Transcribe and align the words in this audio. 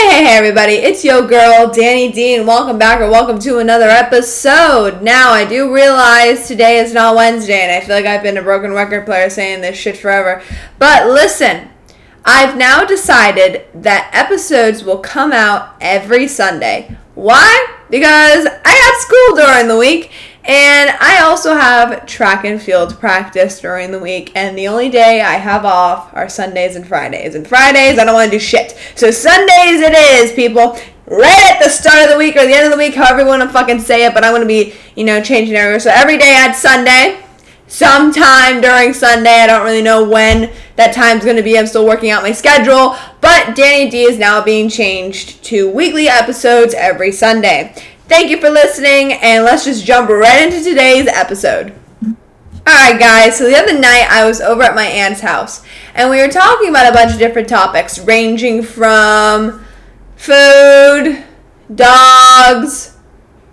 Hey, 0.00 0.24
hey, 0.24 0.36
everybody, 0.38 0.72
it's 0.72 1.04
yo 1.04 1.26
girl, 1.26 1.70
Danny 1.70 2.10
Dean. 2.10 2.46
Welcome 2.46 2.78
back 2.78 3.02
or 3.02 3.10
welcome 3.10 3.38
to 3.40 3.58
another 3.58 3.90
episode. 3.90 5.02
Now, 5.02 5.30
I 5.30 5.44
do 5.44 5.74
realize 5.74 6.48
today 6.48 6.78
is 6.78 6.94
not 6.94 7.14
Wednesday, 7.14 7.60
and 7.60 7.70
I 7.70 7.84
feel 7.84 7.96
like 7.96 8.06
I've 8.06 8.22
been 8.22 8.38
a 8.38 8.42
broken 8.42 8.72
record 8.72 9.04
player 9.04 9.28
saying 9.28 9.60
this 9.60 9.76
shit 9.76 9.98
forever. 9.98 10.42
But 10.78 11.06
listen, 11.06 11.68
I've 12.24 12.56
now 12.56 12.86
decided 12.86 13.66
that 13.74 14.10
episodes 14.14 14.82
will 14.82 15.00
come 15.00 15.32
out 15.32 15.76
every 15.82 16.28
Sunday. 16.28 16.96
Why? 17.14 17.76
Because 17.90 18.46
I 18.46 18.70
have 18.70 18.94
school 19.02 19.36
during 19.36 19.68
the 19.68 19.76
week, 19.76 20.12
and 20.44 20.90
I 21.00 21.20
also 21.22 21.54
have 21.54 22.06
track 22.06 22.44
and 22.44 22.60
field 22.60 22.98
practice 22.98 23.60
during 23.60 23.90
the 23.90 23.98
week, 23.98 24.32
and 24.34 24.56
the 24.56 24.68
only 24.68 24.88
day 24.88 25.20
I 25.20 25.34
have 25.34 25.64
off 25.64 26.14
are 26.14 26.28
Sundays 26.28 26.76
and 26.76 26.86
Fridays. 26.86 27.34
And 27.34 27.46
Fridays, 27.46 27.98
I 27.98 28.04
don't 28.04 28.14
want 28.14 28.30
to 28.30 28.38
do 28.38 28.42
shit. 28.42 28.76
So 28.94 29.10
Sundays 29.10 29.80
it 29.80 29.92
is, 29.92 30.32
people. 30.32 30.78
Right 31.06 31.50
at 31.50 31.60
the 31.60 31.68
start 31.68 32.04
of 32.04 32.10
the 32.10 32.16
week 32.16 32.36
or 32.36 32.46
the 32.46 32.54
end 32.54 32.66
of 32.66 32.70
the 32.70 32.78
week, 32.78 32.94
however 32.94 33.22
you 33.22 33.26
want 33.26 33.42
to 33.42 33.48
fucking 33.48 33.80
say 33.80 34.06
it, 34.06 34.14
but 34.14 34.24
I'm 34.24 34.30
going 34.30 34.42
to 34.42 34.46
be, 34.46 34.74
you 34.94 35.02
know, 35.02 35.20
changing 35.20 35.56
everywhere. 35.56 35.80
So 35.80 35.90
every 35.92 36.16
day 36.16 36.36
at 36.36 36.52
Sunday, 36.52 37.20
sometime 37.66 38.60
during 38.60 38.94
Sunday, 38.94 39.40
I 39.40 39.48
don't 39.48 39.64
really 39.64 39.82
know 39.82 40.08
when 40.08 40.52
that 40.76 40.94
time's 40.94 41.24
going 41.24 41.36
to 41.36 41.42
be. 41.42 41.58
I'm 41.58 41.66
still 41.66 41.84
working 41.84 42.10
out 42.10 42.22
my 42.22 42.30
schedule, 42.30 42.96
but 43.20 43.56
Danny 43.56 43.90
D 43.90 44.02
is 44.02 44.18
now 44.18 44.40
being 44.40 44.68
changed 44.68 45.42
to 45.44 45.68
weekly 45.68 46.08
episodes 46.08 46.74
every 46.74 47.10
Sunday. 47.10 47.74
Thank 48.10 48.28
you 48.28 48.40
for 48.40 48.50
listening, 48.50 49.12
and 49.12 49.44
let's 49.44 49.64
just 49.64 49.84
jump 49.84 50.10
right 50.10 50.42
into 50.42 50.64
today's 50.68 51.06
episode. 51.06 51.72
Alright, 52.68 52.98
guys, 52.98 53.38
so 53.38 53.44
the 53.44 53.56
other 53.56 53.78
night 53.78 54.08
I 54.10 54.24
was 54.24 54.40
over 54.40 54.64
at 54.64 54.74
my 54.74 54.84
aunt's 54.84 55.20
house, 55.20 55.64
and 55.94 56.10
we 56.10 56.20
were 56.20 56.26
talking 56.26 56.70
about 56.70 56.90
a 56.90 56.92
bunch 56.92 57.12
of 57.12 57.20
different 57.20 57.48
topics, 57.48 58.00
ranging 58.00 58.64
from 58.64 59.64
food, 60.16 61.24
dogs, 61.72 62.98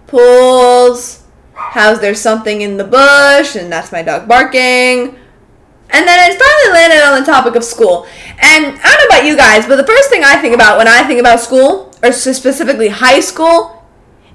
pools, 0.07 1.23
how's 1.53 1.99
there 1.99 2.15
something 2.15 2.61
in 2.61 2.77
the 2.77 2.83
bush, 2.83 3.55
and 3.55 3.71
that's 3.71 3.91
my 3.91 4.01
dog 4.01 4.27
barking. 4.27 5.19
And 5.91 6.07
then 6.07 6.31
it 6.31 6.41
finally 6.41 6.73
landed 6.73 7.03
on 7.03 7.19
the 7.19 7.25
topic 7.27 7.55
of 7.55 7.63
school. 7.63 8.07
And 8.41 8.65
I 8.65 8.69
don't 8.71 8.81
know 8.81 9.17
about 9.17 9.25
you 9.27 9.37
guys, 9.37 9.67
but 9.67 9.75
the 9.75 9.85
first 9.85 10.09
thing 10.09 10.23
I 10.23 10.37
think 10.41 10.55
about 10.55 10.79
when 10.79 10.87
I 10.87 11.03
think 11.03 11.19
about 11.19 11.41
school, 11.41 11.93
or 12.01 12.11
specifically 12.11 12.87
high 12.87 13.19
school, 13.19 13.76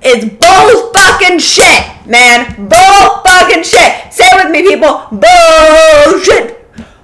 it's 0.05 0.25
bull 0.27 0.93
fucking 0.93 1.39
shit, 1.39 2.07
man. 2.07 2.69
Bull 2.69 3.23
fucking 3.23 3.63
shit. 3.63 4.13
Say 4.13 4.27
it 4.27 4.45
with 4.45 4.51
me, 4.51 4.63
people. 4.63 5.07
Bullshit. 5.15 6.59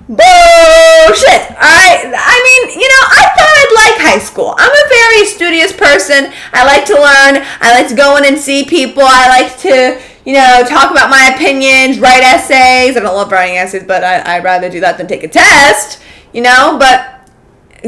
Bullshit. 0.08 1.42
Alright? 1.54 2.10
I 2.10 2.36
mean, 2.42 2.80
you 2.80 2.88
know, 2.88 3.04
I 3.12 3.22
thought 3.36 3.54
I'd 3.54 3.72
like 3.76 3.96
high 4.02 4.18
school. 4.18 4.54
I'm 4.58 4.72
a 4.72 4.88
very 4.88 5.26
studious 5.26 5.72
person. 5.72 6.32
I 6.52 6.64
like 6.64 6.86
to 6.86 6.94
learn. 6.94 7.46
I 7.60 7.72
like 7.74 7.88
to 7.88 7.94
go 7.94 8.16
in 8.16 8.24
and 8.24 8.38
see 8.38 8.64
people. 8.64 9.04
I 9.04 9.28
like 9.28 9.58
to, 9.60 10.00
you 10.24 10.34
know, 10.34 10.64
talk 10.66 10.90
about 10.90 11.10
my 11.10 11.32
opinions, 11.34 12.00
write 12.00 12.24
essays. 12.24 12.96
I 12.96 13.00
don't 13.00 13.14
love 13.14 13.30
writing 13.30 13.58
essays, 13.58 13.84
but 13.84 14.02
I, 14.02 14.36
I'd 14.36 14.44
rather 14.44 14.68
do 14.70 14.80
that 14.80 14.98
than 14.98 15.06
take 15.06 15.22
a 15.22 15.28
test, 15.28 16.02
you 16.32 16.42
know? 16.42 16.78
But 16.78 17.30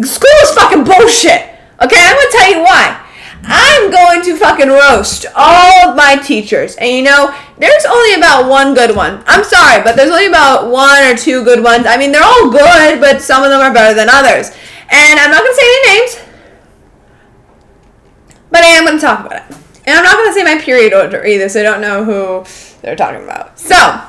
school 0.05 0.39
is 0.43 0.51
fucking 0.53 0.85
bullshit. 0.85 1.51
Okay, 1.83 1.97
I'm 1.99 2.15
gonna 2.15 2.31
tell 2.31 2.51
you 2.53 2.63
why. 2.63 3.10
I'm 3.43 3.91
going 3.91 4.23
to 4.23 4.37
fucking 4.37 4.69
roast 4.69 5.27
all 5.35 5.89
of 5.89 5.97
my 5.97 6.17
teachers. 6.17 6.77
And 6.77 6.91
you 6.91 7.03
know, 7.03 7.35
there's 7.59 7.85
only 7.85 8.15
about 8.15 8.49
one 8.49 8.75
good 8.75 8.95
one. 8.95 9.23
I'm 9.27 9.45
sorry, 9.45 9.83
but 9.83 9.97
there's 9.97 10.11
only 10.11 10.27
about 10.27 10.71
one 10.71 11.03
or 11.05 11.17
two 11.17 11.45
good 11.45 11.63
ones. 11.63 11.87
I 11.87 11.97
mean, 11.97 12.13
they're 12.13 12.25
all 12.25 12.51
good, 12.51 13.01
but 13.01 13.23
some 13.23 13.43
of 13.43 13.51
them 13.51 13.61
are 13.61 13.73
better 13.73 13.95
than 13.95 14.09
others. 14.11 14.51
And 14.91 15.21
I'm 15.21 15.31
not 15.31 15.43
going 15.43 15.53
to 15.53 15.61
say 15.61 15.67
any 15.67 15.99
names, 15.99 16.21
but 18.51 18.63
I 18.63 18.69
am 18.69 18.85
going 18.85 18.99
to 18.99 19.03
talk 19.03 19.25
about 19.25 19.51
it. 19.51 19.57
And 19.87 19.97
I'm 19.97 20.05
not 20.05 20.17
going 20.17 20.29
to 20.29 20.35
say 20.35 20.45
my 20.45 20.61
period 20.61 20.93
order 20.93 21.25
either, 21.25 21.49
so 21.49 21.61
I 21.61 21.63
don't 21.63 21.81
know 21.81 22.05
who 22.05 22.45
they're 22.83 22.97
talking 22.97 23.23
about. 23.23 23.59
So, 23.59 24.03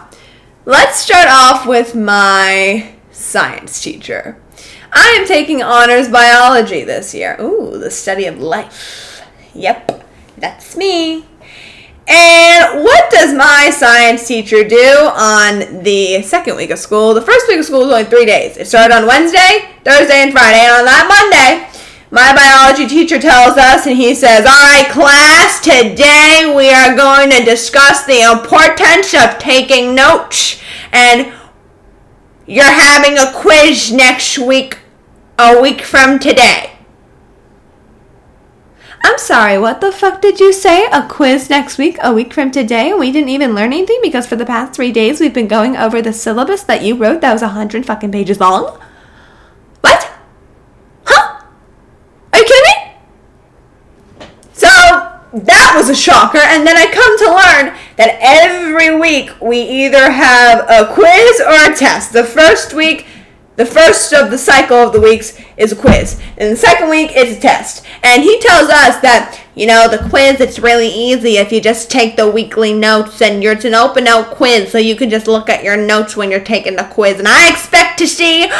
let's 0.65 0.99
start 0.99 1.27
off 1.29 1.65
with 1.65 1.95
my 1.95 2.93
science 3.11 3.81
teacher. 3.81 4.41
I 4.91 5.17
am 5.19 5.25
taking 5.25 5.63
honors 5.63 6.09
biology 6.09 6.83
this 6.83 7.13
year. 7.13 7.37
Ooh, 7.39 7.77
the 7.77 7.91
study 7.91 8.25
of 8.25 8.39
life. 8.39 9.10
Yep, 9.53 10.05
that's 10.37 10.77
me. 10.77 11.25
And 12.07 12.83
what 12.83 13.09
does 13.11 13.33
my 13.33 13.69
science 13.69 14.27
teacher 14.27 14.67
do 14.67 15.11
on 15.13 15.83
the 15.83 16.21
second 16.23 16.55
week 16.57 16.69
of 16.71 16.79
school? 16.79 17.13
The 17.13 17.21
first 17.21 17.47
week 17.47 17.59
of 17.59 17.65
school 17.65 17.81
was 17.81 17.91
only 17.91 18.05
three 18.05 18.25
days. 18.25 18.57
It 18.57 18.67
started 18.67 18.95
on 18.95 19.07
Wednesday, 19.07 19.69
Thursday, 19.85 20.23
and 20.23 20.31
Friday. 20.31 20.59
And 20.59 20.79
on 20.79 20.85
that 20.85 21.07
Monday, 21.07 21.71
my 22.09 22.33
biology 22.35 22.87
teacher 22.87 23.19
tells 23.19 23.57
us, 23.57 23.87
and 23.87 23.95
he 23.95 24.13
says, 24.15 24.45
All 24.45 24.51
right, 24.51 24.89
class, 24.91 25.61
today 25.61 26.53
we 26.53 26.69
are 26.69 26.95
going 26.97 27.29
to 27.29 27.45
discuss 27.45 28.05
the 28.05 28.29
importance 28.29 29.13
of 29.13 29.39
taking 29.39 29.95
notes. 29.95 30.61
And 30.91 31.31
you're 32.45 32.65
having 32.65 33.17
a 33.17 33.31
quiz 33.33 33.93
next 33.93 34.37
week, 34.37 34.79
a 35.39 35.61
week 35.61 35.81
from 35.81 36.19
today. 36.19 36.70
I'm 39.03 39.17
sorry, 39.17 39.57
what 39.57 39.81
the 39.81 39.91
fuck 39.91 40.21
did 40.21 40.39
you 40.39 40.53
say? 40.53 40.85
A 40.91 41.07
quiz 41.07 41.49
next 41.49 41.77
week, 41.77 41.97
a 42.03 42.13
week 42.13 42.33
from 42.33 42.51
today? 42.51 42.93
We 42.93 43.11
didn't 43.11 43.29
even 43.29 43.55
learn 43.55 43.73
anything 43.73 43.99
because 44.01 44.27
for 44.27 44.35
the 44.35 44.45
past 44.45 44.73
three 44.73 44.91
days 44.91 45.19
we've 45.19 45.33
been 45.33 45.47
going 45.47 45.75
over 45.75 46.01
the 46.01 46.13
syllabus 46.13 46.63
that 46.63 46.83
you 46.83 46.95
wrote 46.95 47.21
that 47.21 47.33
was 47.33 47.41
a 47.41 47.49
hundred 47.49 47.85
fucking 47.85 48.11
pages 48.11 48.39
long? 48.39 48.79
What? 49.81 50.11
Huh? 51.05 51.43
Are 52.31 52.39
you 52.39 52.45
kidding 52.45 52.63
me? 52.67 54.27
So, 54.53 54.67
that 55.33 55.73
was 55.75 55.89
a 55.89 55.95
shocker, 55.95 56.37
and 56.37 56.67
then 56.67 56.77
I 56.77 56.85
come 56.91 57.17
to 57.19 57.25
learn 57.25 57.77
that 57.95 58.17
every 58.21 58.99
week 58.99 59.31
we 59.41 59.61
either 59.61 60.11
have 60.11 60.65
a 60.69 60.93
quiz 60.93 61.41
or 61.41 61.71
a 61.71 61.75
test. 61.75 62.13
The 62.13 62.23
first 62.23 62.73
week, 62.73 63.07
the 63.55 63.65
first 63.65 64.13
of 64.13 64.29
the 64.29 64.37
cycle 64.37 64.77
of 64.77 64.93
the 64.93 65.01
weeks 65.01 65.39
is 65.61 65.71
a 65.71 65.75
quiz, 65.75 66.19
and 66.37 66.51
the 66.51 66.55
second 66.57 66.89
week 66.89 67.15
is 67.15 67.37
a 67.37 67.39
test. 67.39 67.85
And 68.01 68.23
he 68.23 68.39
tells 68.39 68.69
us 68.69 68.99
that, 69.01 69.39
you 69.53 69.67
know, 69.67 69.87
the 69.87 70.09
quiz, 70.09 70.41
it's 70.41 70.57
really 70.57 70.89
easy 70.89 71.37
if 71.37 71.51
you 71.51 71.61
just 71.61 71.91
take 71.91 72.15
the 72.15 72.29
weekly 72.29 72.73
notes 72.73 73.21
and 73.21 73.43
you're, 73.43 73.53
it's 73.53 73.65
an 73.65 73.75
open 73.75 74.05
note 74.05 74.31
quiz, 74.31 74.71
so 74.71 74.79
you 74.79 74.95
can 74.95 75.09
just 75.09 75.27
look 75.27 75.49
at 75.49 75.63
your 75.63 75.77
notes 75.77 76.17
when 76.17 76.31
you're 76.31 76.39
taking 76.39 76.75
the 76.75 76.83
quiz. 76.85 77.19
And 77.19 77.27
I 77.27 77.49
expect 77.49 77.99
to 77.99 78.07
see 78.07 78.45
all 78.45 78.51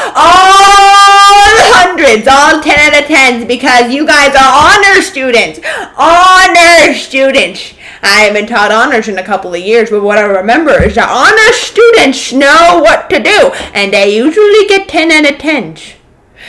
hundreds, 1.74 2.28
all 2.28 2.62
10 2.62 2.80
out 2.80 3.02
of 3.02 3.08
10s, 3.10 3.48
because 3.48 3.92
you 3.92 4.06
guys 4.06 4.36
are 4.36 4.70
honor 4.70 5.02
students. 5.02 5.60
Honor 5.98 6.94
students. 6.94 7.74
I 8.04 8.22
haven't 8.22 8.48
taught 8.48 8.72
honors 8.72 9.08
in 9.08 9.18
a 9.18 9.24
couple 9.24 9.54
of 9.54 9.60
years, 9.60 9.90
but 9.90 10.04
what 10.04 10.18
I 10.18 10.24
remember 10.24 10.82
is 10.84 10.96
that 10.96 11.10
honor 11.10 11.54
students 11.54 12.32
know 12.32 12.80
what 12.84 13.10
to 13.10 13.20
do, 13.22 13.52
and 13.74 13.94
they 13.94 14.16
usually 14.16 14.68
get 14.68 14.88
10 14.88 15.12
out 15.12 15.32
of 15.32 15.38
10s. 15.40 15.96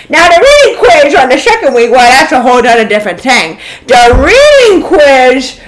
Now 0.09 0.29
the 0.29 0.41
reading 0.41 0.79
quiz 0.79 1.15
on 1.15 1.29
the 1.29 1.39
second 1.39 1.75
week, 1.75 1.91
well, 1.91 2.11
that's 2.11 2.33
a 2.33 2.43
whole 2.43 2.59
other 2.59 2.87
different 2.87 3.21
thing. 3.21 3.59
The 3.87 4.15
reading 4.19 4.87
quiz, 4.87 5.61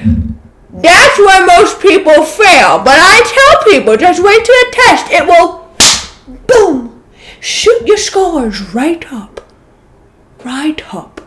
that's 0.70 1.18
where 1.18 1.46
most 1.46 1.80
people 1.80 2.24
fail. 2.24 2.78
But 2.78 2.98
I 2.98 3.22
tell 3.22 3.72
people, 3.72 3.96
just 3.96 4.22
wait 4.22 4.44
till 4.44 4.54
the 4.54 4.72
test. 4.72 5.10
It 5.10 5.26
will, 5.26 5.68
boom, 6.46 7.04
shoot 7.40 7.86
your 7.86 7.96
scores 7.96 8.74
right 8.74 9.04
up. 9.12 9.40
Right 10.44 10.94
up. 10.94 11.20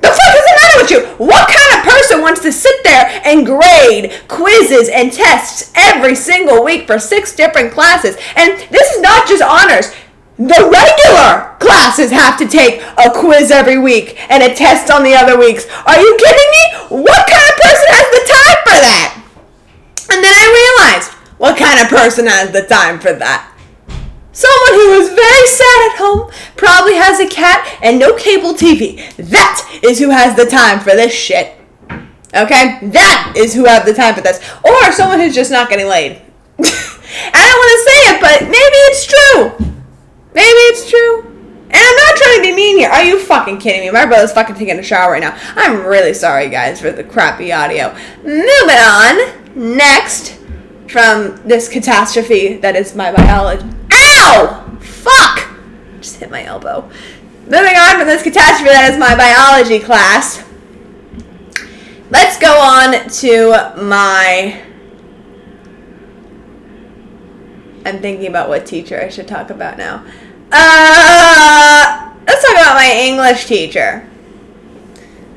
The 0.00 0.08
fuck 0.08 0.34
is 0.36 0.44
the 0.44 0.58
matter 0.60 0.82
with 0.82 0.90
you? 0.90 1.24
What 1.26 1.48
kind 1.48 1.78
of 1.78 1.92
person 1.92 2.20
wants 2.20 2.40
to 2.42 2.52
sit 2.52 2.84
there 2.84 3.20
and 3.24 3.44
grade 3.44 4.12
quizzes 4.28 4.88
and 4.88 5.12
tests 5.12 5.72
every 5.74 6.14
single 6.14 6.64
week 6.64 6.86
for 6.86 6.98
six 6.98 7.34
different 7.34 7.72
classes? 7.72 8.16
And 8.36 8.58
this 8.70 8.90
is 8.92 9.00
not 9.00 9.26
just 9.26 9.42
honors. 9.42 9.92
The 10.38 10.70
regular 10.70 11.58
classes 11.58 12.12
have 12.12 12.38
to 12.38 12.46
take 12.46 12.80
a 12.96 13.10
quiz 13.10 13.50
every 13.50 13.76
week 13.76 14.14
and 14.30 14.40
a 14.40 14.54
test 14.54 14.88
on 14.88 15.02
the 15.02 15.12
other 15.12 15.36
weeks. 15.36 15.66
Are 15.84 15.98
you 15.98 16.16
kidding 16.16 16.50
me? 16.54 17.02
What 17.02 17.26
kind 17.26 17.46
of 17.50 17.56
person 17.58 17.86
has 17.90 18.06
the 18.14 18.22
time 18.22 18.58
for 18.62 18.78
that? 18.86 19.08
And 20.14 20.22
then 20.22 20.30
I 20.30 20.46
realized 20.46 21.10
what 21.38 21.58
kind 21.58 21.82
of 21.82 21.88
person 21.88 22.26
has 22.26 22.52
the 22.52 22.62
time 22.62 23.00
for 23.00 23.12
that? 23.12 23.52
Someone 24.30 24.74
who 24.74 24.92
is 25.02 25.08
very 25.08 25.46
sad 25.48 25.90
at 25.90 25.98
home, 25.98 26.30
probably 26.54 26.94
has 26.94 27.18
a 27.18 27.26
cat, 27.28 27.66
and 27.82 27.98
no 27.98 28.14
cable 28.14 28.54
TV. 28.54 29.12
That 29.16 29.80
is 29.82 29.98
who 29.98 30.10
has 30.10 30.36
the 30.36 30.46
time 30.46 30.78
for 30.78 30.90
this 30.90 31.12
shit. 31.12 31.58
Okay? 32.32 32.78
That 32.90 33.34
is 33.36 33.54
who 33.54 33.64
have 33.64 33.84
the 33.84 33.94
time 33.94 34.14
for 34.14 34.20
this. 34.20 34.38
Or 34.64 34.92
someone 34.92 35.18
who's 35.18 35.34
just 35.34 35.50
not 35.50 35.68
getting 35.68 35.88
laid. 35.88 36.22
I 36.60 37.42
don't 37.42 37.58
want 37.58 37.74
to 37.74 37.82
say 37.90 37.98
it, 38.06 38.20
but 38.20 38.42
maybe 38.42 38.78
it's 38.86 39.06
true. 39.06 39.77
Maybe 40.38 40.60
it's 40.70 40.88
true. 40.88 41.22
And 41.22 41.74
I'm 41.74 41.96
not 41.96 42.16
trying 42.16 42.36
to 42.36 42.42
be 42.42 42.54
mean 42.54 42.78
here. 42.78 42.88
Are 42.90 43.02
you 43.02 43.18
fucking 43.18 43.58
kidding 43.58 43.80
me? 43.80 43.90
My 43.90 44.06
brother's 44.06 44.30
fucking 44.30 44.54
taking 44.54 44.78
a 44.78 44.84
shower 44.84 45.10
right 45.10 45.20
now. 45.20 45.36
I'm 45.56 45.84
really 45.84 46.14
sorry, 46.14 46.48
guys, 46.48 46.80
for 46.80 46.92
the 46.92 47.02
crappy 47.02 47.52
audio. 47.52 47.92
Moving 48.22 48.78
on. 48.78 49.76
Next, 49.76 50.38
from 50.86 51.38
this 51.38 51.68
catastrophe 51.68 52.56
that 52.58 52.76
is 52.76 52.94
my 52.94 53.10
biology. 53.10 53.66
Ow! 53.92 54.78
Fuck! 54.80 55.50
Just 56.00 56.20
hit 56.20 56.30
my 56.30 56.44
elbow. 56.44 56.88
moving 57.40 57.76
on 57.76 57.98
from 57.98 58.06
this 58.06 58.22
catastrophe 58.22 58.70
that 58.70 58.92
is 58.92 58.96
my 58.96 59.16
biology 59.16 59.80
class. 59.80 60.44
Let's 62.10 62.38
go 62.38 62.60
on 62.60 63.08
to 63.08 63.82
my. 63.82 64.62
I'm 67.84 68.00
thinking 68.00 68.28
about 68.28 68.48
what 68.48 68.66
teacher 68.66 69.00
I 69.00 69.08
should 69.08 69.26
talk 69.26 69.50
about 69.50 69.78
now. 69.78 70.06
Uh, 70.50 72.14
let's 72.26 72.42
talk 72.42 72.52
about 72.52 72.74
my 72.74 72.92
English 72.94 73.46
teacher. 73.46 74.08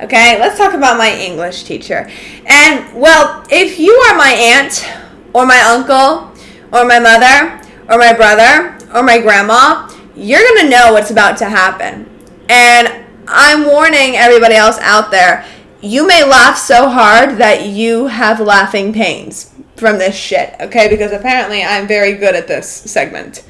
Okay, 0.01 0.39
let's 0.39 0.57
talk 0.57 0.73
about 0.73 0.97
my 0.97 1.13
English 1.13 1.63
teacher. 1.63 2.09
And, 2.47 2.99
well, 2.99 3.45
if 3.51 3.79
you 3.79 3.93
are 4.09 4.17
my 4.17 4.31
aunt, 4.31 4.85
or 5.33 5.45
my 5.45 5.59
uncle, 5.59 6.31
or 6.73 6.85
my 6.85 6.99
mother, 6.99 7.61
or 7.89 7.97
my 7.97 8.13
brother, 8.13 8.77
or 8.95 9.03
my 9.03 9.19
grandma, 9.19 9.89
you're 10.15 10.41
gonna 10.55 10.69
know 10.69 10.93
what's 10.93 11.11
about 11.11 11.37
to 11.37 11.45
happen. 11.45 12.09
And 12.49 13.05
I'm 13.27 13.65
warning 13.65 14.15
everybody 14.15 14.55
else 14.55 14.77
out 14.79 15.11
there 15.11 15.45
you 15.81 16.05
may 16.05 16.23
laugh 16.23 16.57
so 16.57 16.87
hard 16.89 17.37
that 17.37 17.65
you 17.65 18.07
have 18.07 18.39
laughing 18.39 18.93
pains 18.93 19.51
from 19.75 19.97
this 19.97 20.15
shit, 20.15 20.55
okay? 20.59 20.87
Because 20.87 21.11
apparently 21.11 21.63
I'm 21.63 21.87
very 21.87 22.13
good 22.13 22.35
at 22.35 22.47
this 22.47 22.69
segment. 22.69 23.43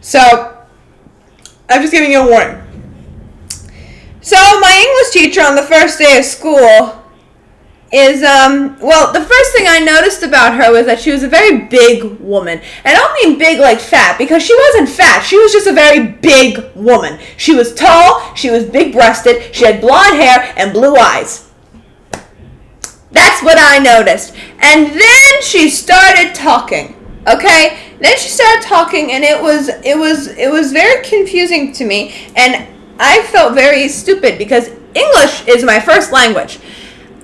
So, 0.00 0.57
I'm 1.68 1.80
just 1.80 1.92
giving 1.92 2.10
you 2.10 2.20
a 2.20 2.28
warning. 2.28 2.62
So, 4.20 4.36
my 4.36 4.84
English 4.86 5.12
teacher 5.12 5.42
on 5.42 5.54
the 5.54 5.62
first 5.62 5.98
day 5.98 6.18
of 6.18 6.24
school 6.24 7.02
is 7.90 8.22
um 8.22 8.78
well 8.80 9.10
the 9.14 9.20
first 9.20 9.52
thing 9.56 9.64
I 9.66 9.78
noticed 9.78 10.22
about 10.22 10.54
her 10.54 10.70
was 10.70 10.84
that 10.84 11.00
she 11.00 11.10
was 11.10 11.22
a 11.22 11.28
very 11.28 11.58
big 11.58 12.04
woman. 12.20 12.58
And 12.84 12.84
I 12.84 12.92
don't 12.94 13.14
mean 13.14 13.38
big 13.38 13.60
like 13.60 13.80
fat 13.80 14.18
because 14.18 14.42
she 14.42 14.54
wasn't 14.54 14.90
fat. 14.90 15.22
She 15.22 15.38
was 15.38 15.52
just 15.52 15.66
a 15.66 15.72
very 15.72 16.06
big 16.06 16.62
woman. 16.74 17.18
She 17.38 17.54
was 17.54 17.74
tall, 17.74 18.34
she 18.34 18.50
was 18.50 18.64
big 18.64 18.92
breasted, 18.92 19.54
she 19.54 19.64
had 19.64 19.80
blonde 19.80 20.16
hair 20.16 20.52
and 20.56 20.72
blue 20.72 20.96
eyes. 20.96 21.50
That's 23.10 23.42
what 23.42 23.56
I 23.58 23.78
noticed. 23.78 24.34
And 24.60 24.86
then 24.88 25.42
she 25.42 25.70
started 25.70 26.34
talking. 26.34 26.94
Okay? 27.26 27.87
Then 28.00 28.16
she 28.16 28.28
started 28.28 28.62
talking 28.62 29.12
and 29.12 29.24
it 29.24 29.42
was 29.42 29.68
it 29.68 29.98
was 29.98 30.28
it 30.28 30.50
was 30.50 30.72
very 30.72 31.04
confusing 31.04 31.72
to 31.74 31.84
me 31.84 32.14
and 32.36 32.66
I 33.00 33.22
felt 33.22 33.54
very 33.54 33.88
stupid 33.88 34.38
because 34.38 34.68
English 34.94 35.46
is 35.46 35.64
my 35.64 35.80
first 35.80 36.12
language. 36.12 36.58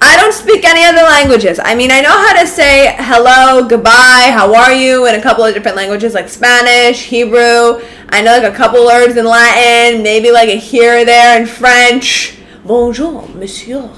I 0.01 0.17
don't 0.17 0.35
speak 0.35 0.65
any 0.65 0.85
other 0.85 1.03
languages. 1.03 1.59
I 1.63 1.75
mean, 1.75 1.91
I 1.91 2.01
know 2.01 2.11
how 2.11 2.41
to 2.41 2.47
say 2.47 2.95
hello, 2.99 3.67
goodbye, 3.67 4.31
how 4.33 4.55
are 4.55 4.73
you 4.73 5.07
in 5.07 5.15
a 5.15 5.23
couple 5.23 5.45
of 5.45 5.55
different 5.55 5.77
languages 5.77 6.13
like 6.13 6.29
Spanish, 6.29 7.05
Hebrew. 7.07 7.81
I 8.11 8.21
know 8.23 8.39
like 8.39 8.53
a 8.53 8.55
couple 8.55 8.85
words 8.85 9.17
in 9.17 9.25
Latin, 9.25 10.03
maybe 10.03 10.31
like 10.31 10.49
a 10.49 10.57
here 10.57 11.01
or 11.01 11.05
there 11.05 11.41
in 11.41 11.47
French. 11.47 12.37
Bonjour, 12.65 13.29
monsieur. 13.35 13.91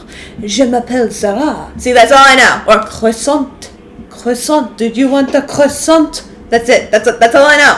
Je 0.43 0.65
m'appelle 0.65 1.13
Sarah. 1.13 1.73
See, 1.77 1.93
that's 1.93 2.13
all 2.13 2.25
I 2.25 2.37
know. 2.37 2.73
Or 2.73 2.85
croissant. 2.85 3.71
Croissant. 4.11 4.77
Did 4.77 4.97
you 4.97 5.09
want 5.09 5.33
the 5.33 5.43
croissant? 5.43 6.25
That's 6.49 6.69
it. 6.69 6.91
That's 6.91 7.05
that's 7.19 7.35
all 7.35 7.47
I 7.47 7.57
know. 7.57 7.75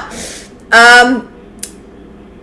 Um, 0.70 1.32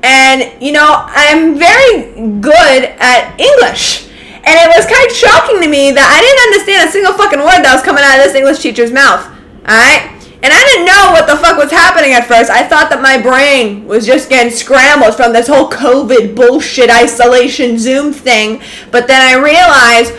and 0.03 0.61
you 0.61 0.71
know, 0.71 1.05
I'm 1.07 1.57
very 1.57 2.39
good 2.39 2.83
at 2.99 3.39
English. 3.39 4.05
And 4.47 4.53
it 4.61 4.69
was 4.77 4.85
kind 4.85 5.09
of 5.09 5.15
shocking 5.15 5.61
to 5.61 5.67
me 5.67 5.89
that 5.91 6.05
I 6.05 6.21
didn't 6.21 6.43
understand 6.53 6.87
a 6.87 6.91
single 6.91 7.13
fucking 7.13 7.39
word 7.39 7.65
that 7.65 7.73
was 7.73 7.81
coming 7.81 8.03
out 8.05 8.19
of 8.19 8.25
this 8.25 8.35
English 8.35 8.59
teacher's 8.61 8.91
mouth. 8.91 9.25
Alright? 9.65 10.13
And 10.45 10.53
I 10.53 10.61
didn't 10.69 10.85
know 10.85 11.09
what 11.09 11.25
the 11.25 11.35
fuck 11.35 11.57
was 11.57 11.71
happening 11.71 12.13
at 12.13 12.27
first. 12.27 12.51
I 12.51 12.61
thought 12.61 12.91
that 12.91 13.01
my 13.01 13.19
brain 13.19 13.85
was 13.85 14.05
just 14.05 14.29
getting 14.29 14.53
scrambled 14.53 15.15
from 15.15 15.33
this 15.33 15.47
whole 15.47 15.67
COVID 15.67 16.35
bullshit 16.35 16.91
isolation 16.91 17.79
Zoom 17.79 18.13
thing. 18.13 18.61
But 18.91 19.07
then 19.07 19.21
I 19.21 19.41
realized 19.41 20.13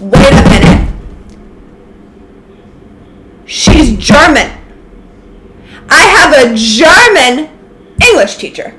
wait 0.00 0.32
a 0.32 0.44
minute. 0.48 0.88
She's 3.44 3.98
German. 3.98 4.59
I 5.90 6.04
have 6.16 6.52
a 6.52 6.54
German 6.54 7.58
English 8.00 8.36
teacher. 8.36 8.78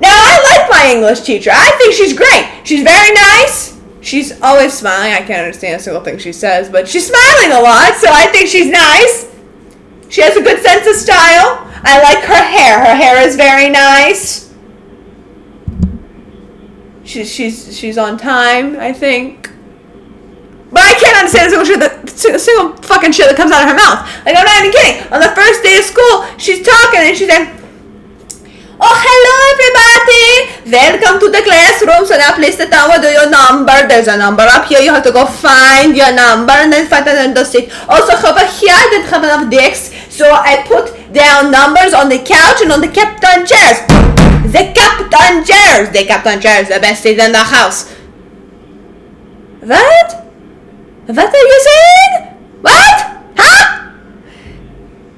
Now, 0.00 0.12
I 0.12 0.40
like 0.58 0.70
my 0.70 0.92
English 0.92 1.20
teacher. 1.20 1.50
I 1.52 1.70
think 1.78 1.94
she's 1.94 2.16
great. 2.16 2.62
She's 2.64 2.82
very 2.82 3.12
nice. 3.12 3.78
She's 4.00 4.40
always 4.40 4.72
smiling. 4.72 5.12
I 5.12 5.18
can't 5.18 5.44
understand 5.44 5.80
a 5.80 5.82
single 5.82 6.02
thing 6.02 6.18
she 6.18 6.32
says, 6.32 6.70
but 6.70 6.88
she's 6.88 7.06
smiling 7.06 7.52
a 7.52 7.60
lot, 7.60 7.94
so 7.96 8.08
I 8.10 8.26
think 8.32 8.48
she's 8.48 8.68
nice. 8.70 9.30
She 10.08 10.22
has 10.22 10.36
a 10.36 10.42
good 10.42 10.60
sense 10.62 10.86
of 10.86 10.96
style. 10.96 11.66
I 11.82 12.02
like 12.02 12.24
her 12.24 12.42
hair. 12.42 12.80
Her 12.80 12.94
hair 12.94 13.26
is 13.26 13.36
very 13.36 13.68
nice. 13.68 14.52
She's 17.04 17.32
she's 17.32 17.76
she's 17.76 17.98
on 17.98 18.16
time, 18.16 18.78
I 18.78 18.92
think. 18.92 19.49
But 20.70 20.86
I 20.86 20.94
can't 20.94 21.16
understand 21.18 21.46
a 21.46 21.50
single 21.50 21.66
shit 21.66 21.80
that 21.82 22.06
single 22.38 22.78
fucking 22.86 23.10
shit 23.10 23.26
that 23.26 23.36
comes 23.36 23.50
out 23.50 23.66
of 23.66 23.74
her 23.74 23.78
mouth. 23.78 24.06
Like 24.22 24.38
I'm 24.38 24.46
not 24.46 24.56
even 24.62 24.70
kidding. 24.70 25.02
On 25.10 25.18
the 25.18 25.34
first 25.34 25.66
day 25.66 25.82
of 25.82 25.84
school, 25.84 26.26
she's 26.38 26.62
talking 26.62 27.10
and 27.10 27.14
she's 27.18 27.30
like 27.30 27.60
Oh, 28.80 28.96
hello 28.96 29.34
everybody! 29.52 30.72
Welcome 30.72 31.20
to 31.20 31.28
the 31.28 31.44
classroom. 31.44 32.06
So 32.08 32.16
now 32.16 32.32
please 32.32 32.56
sit 32.56 32.70
down 32.72 32.88
with 32.88 33.04
your 33.04 33.28
number. 33.28 33.76
There's 33.84 34.08
a 34.08 34.16
number 34.16 34.40
up 34.48 34.64
here. 34.72 34.80
You 34.80 34.88
have 34.94 35.04
to 35.04 35.12
go 35.12 35.26
find 35.26 35.92
your 35.92 36.14
number 36.16 36.56
and 36.56 36.72
then 36.72 36.88
find 36.88 37.04
another 37.04 37.44
seat. 37.44 37.68
Also, 37.90 38.16
over 38.16 38.40
here 38.40 38.72
I 38.72 38.88
didn't 38.88 39.12
have 39.12 39.20
enough 39.20 39.50
desks, 39.52 39.92
so 40.08 40.32
I 40.32 40.64
put 40.64 40.96
down 41.12 41.52
numbers 41.52 41.92
on 41.92 42.08
the 42.08 42.24
couch 42.24 42.64
and 42.64 42.72
on 42.72 42.80
the 42.80 42.88
captain 42.88 43.44
chairs. 43.44 43.84
The 44.48 44.72
captain 44.72 45.44
chairs! 45.44 45.92
The 45.92 46.08
captain 46.08 46.40
chairs, 46.40 46.72
the 46.72 46.80
best 46.80 47.02
seat 47.02 47.18
in 47.18 47.32
the 47.32 47.44
house. 47.44 47.92
What? 49.60 50.19
What 51.16 51.34
are 51.34 51.46
you 51.46 51.60
saying? 51.60 52.36
What? 52.60 53.18
Huh? 53.36 53.92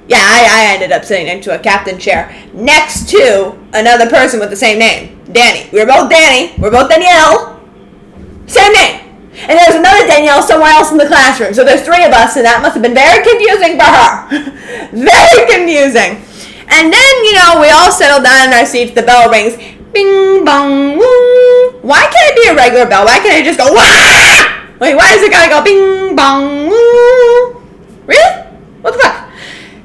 Yeah, 0.08 0.18
I, 0.18 0.48
I 0.48 0.74
ended 0.74 0.90
up 0.90 1.04
sitting 1.04 1.28
into 1.28 1.54
a 1.54 1.58
captain 1.58 1.98
chair 1.98 2.34
next 2.54 3.08
to 3.10 3.58
another 3.72 4.08
person 4.08 4.40
with 4.40 4.50
the 4.50 4.56
same 4.56 4.78
name, 4.78 5.20
Danny. 5.32 5.68
We 5.70 5.80
were 5.80 5.86
both 5.86 6.08
Danny. 6.08 6.54
We're 6.58 6.70
both 6.70 6.88
Danielle. 6.88 7.60
Same 8.46 8.72
name. 8.72 9.00
And 9.48 9.58
there's 9.58 9.76
another 9.76 10.06
Danielle 10.06 10.42
somewhere 10.42 10.70
else 10.70 10.92
in 10.92 10.98
the 10.98 11.06
classroom. 11.06 11.52
So 11.52 11.64
there's 11.64 11.82
three 11.82 12.04
of 12.04 12.12
us, 12.12 12.36
and 12.36 12.44
that 12.44 12.60
must 12.62 12.74
have 12.74 12.82
been 12.82 12.94
very 12.94 13.24
confusing 13.24 13.76
for 13.76 13.88
her. 13.88 14.12
very 14.96 15.44
confusing. 15.48 16.20
And 16.72 16.92
then, 16.92 17.12
you 17.24 17.32
know, 17.36 17.60
we 17.60 17.68
all 17.68 17.92
settle 17.92 18.22
down 18.22 18.48
in 18.48 18.54
our 18.54 18.64
seats. 18.64 18.92
The 18.92 19.02
bell 19.02 19.28
rings. 19.28 19.56
Bing, 19.92 20.44
bong, 20.44 20.96
woo. 20.96 21.80
Why 21.84 22.00
can't 22.08 22.32
it 22.32 22.36
be 22.36 22.48
a 22.48 22.56
regular 22.56 22.88
bell? 22.88 23.04
Why 23.04 23.18
can't 23.20 23.40
it 23.40 23.44
just 23.44 23.58
go, 23.58 23.72
wah? 23.72 24.41
Wait, 24.82 24.96
why 24.96 25.14
does 25.14 25.22
it 25.22 25.30
gotta 25.30 25.48
go 25.48 25.62
bing, 25.62 26.16
bong? 26.16 26.66
Really? 28.04 28.32
What 28.82 28.90
the 28.90 28.98
fuck? 28.98 29.30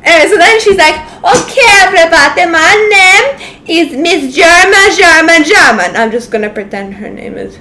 And 0.01 0.27
so 0.27 0.39
then 0.39 0.59
she's 0.59 0.75
like, 0.75 0.97
okay, 1.21 1.69
everybody, 1.85 2.49
my 2.49 2.73
name 2.89 3.61
is 3.69 3.93
Miss 3.93 4.33
German, 4.35 4.89
German, 4.97 5.43
German. 5.45 5.95
I'm 5.95 6.09
just 6.09 6.31
gonna 6.31 6.49
pretend 6.49 6.95
her 6.95 7.11
name 7.11 7.37
is 7.37 7.59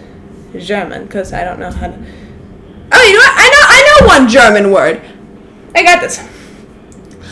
German 0.57 1.05
because 1.05 1.35
I 1.35 1.45
don't 1.45 1.61
know 1.61 1.71
how 1.71 1.88
to. 1.88 1.99
Oh, 2.93 3.02
you 3.05 3.12
know 3.12 3.21
what? 3.21 3.35
I 3.37 3.49
know, 3.52 3.64
I 3.69 3.81
know 3.85 4.07
one 4.07 4.28
German 4.31 4.73
word. 4.73 5.02
I 5.75 5.83
got 5.83 6.00
this. 6.00 6.19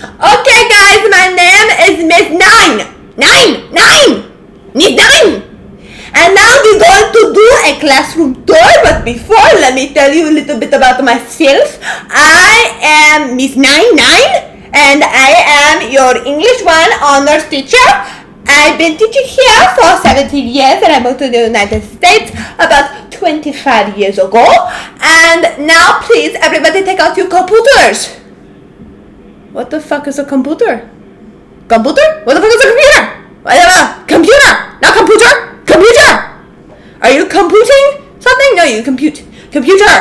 Okay, 0.04 0.68
guys, 0.68 1.00
my 1.08 1.32
name 1.32 1.68
is 1.88 2.04
Miss 2.04 2.28
Nine. 2.28 2.92
Nine, 3.16 3.72
nine, 3.72 4.30
Miss 4.74 4.92
Nine. 5.00 5.53
And 6.14 6.34
now 6.34 6.52
we're 6.62 6.78
going 6.78 7.08
to 7.12 7.22
do 7.34 7.46
a 7.66 7.72
classroom 7.80 8.46
tour, 8.46 8.72
but 8.82 9.04
before, 9.04 9.50
let 9.58 9.74
me 9.74 9.92
tell 9.92 10.12
you 10.12 10.30
a 10.30 10.34
little 10.34 10.58
bit 10.58 10.72
about 10.72 11.02
myself. 11.04 11.78
I 12.10 12.78
am 12.82 13.36
Miss 13.36 13.56
Nine 13.56 13.96
Nine 13.96 14.54
and 14.74 15.02
I 15.02 15.32
am 15.46 15.90
your 15.90 16.16
English 16.26 16.62
1 16.62 16.90
honors 17.02 17.48
teacher. 17.48 17.88
I've 18.46 18.78
been 18.78 18.96
teaching 18.96 19.26
here 19.26 19.64
for 19.74 19.96
17 20.02 20.30
years 20.46 20.82
and 20.82 20.92
I 20.92 21.02
moved 21.02 21.18
to 21.20 21.30
the 21.30 21.46
United 21.46 21.82
States 21.82 22.30
about 22.58 23.10
25 23.10 23.98
years 23.98 24.18
ago. 24.18 24.44
And 25.00 25.66
now 25.66 26.00
please 26.02 26.36
everybody 26.40 26.84
take 26.84 27.00
out 27.00 27.16
your 27.16 27.28
computers. 27.28 28.14
What 29.52 29.70
the 29.70 29.80
fuck 29.80 30.06
is 30.08 30.18
a 30.18 30.24
computer? 30.24 30.90
Computer? 31.68 32.22
What 32.24 32.34
the 32.34 32.42
fuck 32.42 32.52
is 32.52 32.64
a 32.64 32.68
computer? 32.68 33.00
Whatever. 33.42 34.04
Computer! 34.06 34.52
Not 34.82 34.94
computer! 34.98 35.32
Computer! 35.64 36.10
Are 37.00 37.12
you 37.12 37.26
computing 37.26 37.86
No, 38.64 38.70
you 38.70 38.82
compute. 38.82 39.22
Computer! 39.52 39.94